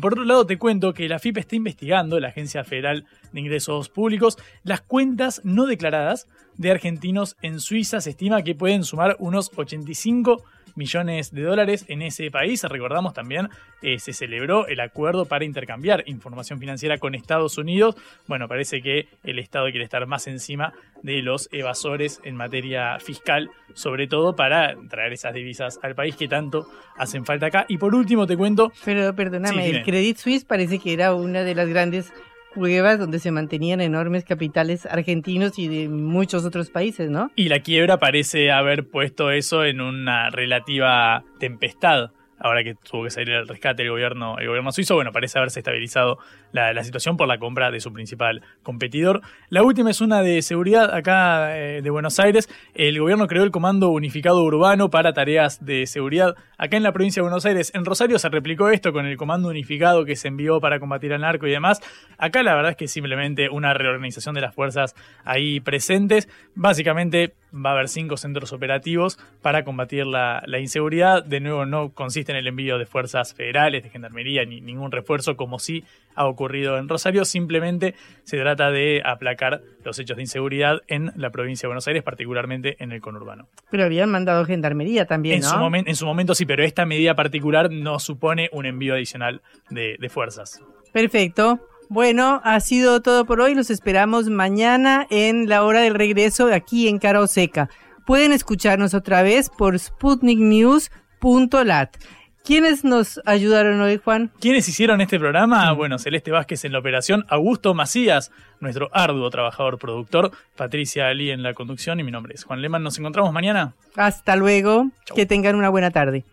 [0.00, 3.88] por otro lado, te cuento que la FIP está investigando, la Agencia Federal de Ingresos
[3.88, 8.00] Públicos, las cuentas no declaradas de argentinos en Suiza.
[8.00, 10.44] Se estima que pueden sumar unos 85
[10.76, 12.62] millones de dólares en ese país.
[12.64, 13.48] Recordamos también,
[13.82, 17.96] eh, se celebró el acuerdo para intercambiar información financiera con Estados Unidos.
[18.26, 23.50] Bueno, parece que el Estado quiere estar más encima de los evasores en materia fiscal,
[23.74, 26.66] sobre todo para traer esas divisas al país que tanto
[26.96, 27.64] hacen falta acá.
[27.68, 28.72] Y por último te cuento...
[28.84, 32.12] Pero perdóname, el Credit Suisse parece que era una de las grandes
[32.54, 37.30] cuevas donde se mantenían enormes capitales argentinos y de muchos otros países, ¿no?
[37.36, 43.10] Y la quiebra parece haber puesto eso en una relativa tempestad ahora que tuvo que
[43.10, 46.18] salir el rescate del gobierno, el gobierno suizo, bueno, parece haberse estabilizado
[46.52, 49.20] la, situación por la compra de su principal competidor.
[49.48, 52.48] La última es una de seguridad acá eh, de Buenos Aires.
[52.74, 57.20] El gobierno creó el Comando Unificado Urbano para tareas de seguridad acá en la provincia
[57.20, 57.72] de Buenos Aires.
[57.74, 61.20] En Rosario se replicó esto con el Comando Unificado que se envió para combatir al
[61.20, 61.80] narco y demás.
[62.18, 64.94] Acá la verdad es que es simplemente una reorganización de las fuerzas
[65.24, 66.28] ahí presentes.
[66.54, 71.24] Básicamente va a haber cinco centros operativos para combatir la, inseguridad.
[71.24, 75.36] De nuevo, no consiste en el envío de fuerzas federales, de gendarmería, ni ningún refuerzo,
[75.36, 75.84] como sí
[76.14, 77.24] ha ocurrido en Rosario.
[77.24, 77.94] Simplemente
[78.24, 82.82] se trata de aplacar los hechos de inseguridad en la provincia de Buenos Aires, particularmente
[82.82, 83.48] en el conurbano.
[83.70, 87.70] Pero habían mandado gendarmería también, en Su en su momento sí, pero esta medida particular
[87.70, 90.62] no supone un envío adicional de, de fuerzas.
[90.92, 91.60] Perfecto.
[91.88, 93.56] Bueno, ha sido todo por hoy.
[93.56, 97.68] Los esperamos mañana en la hora del regreso aquí en Caro Seca.
[98.06, 101.96] Pueden escucharnos otra vez por sputniknews.lat.
[102.44, 104.32] ¿Quiénes nos ayudaron hoy, Juan?
[104.40, 105.70] ¿Quiénes hicieron este programa?
[105.72, 108.30] Bueno, Celeste Vázquez en la operación, Augusto Macías,
[108.60, 112.82] nuestro arduo trabajador productor, Patricia Ali en la conducción y mi nombre es Juan Leman.
[112.82, 113.74] Nos encontramos mañana.
[113.96, 114.90] Hasta luego.
[115.14, 116.24] Que tengan una buena tarde.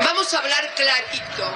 [0.00, 1.55] Vamos a hablar clarito.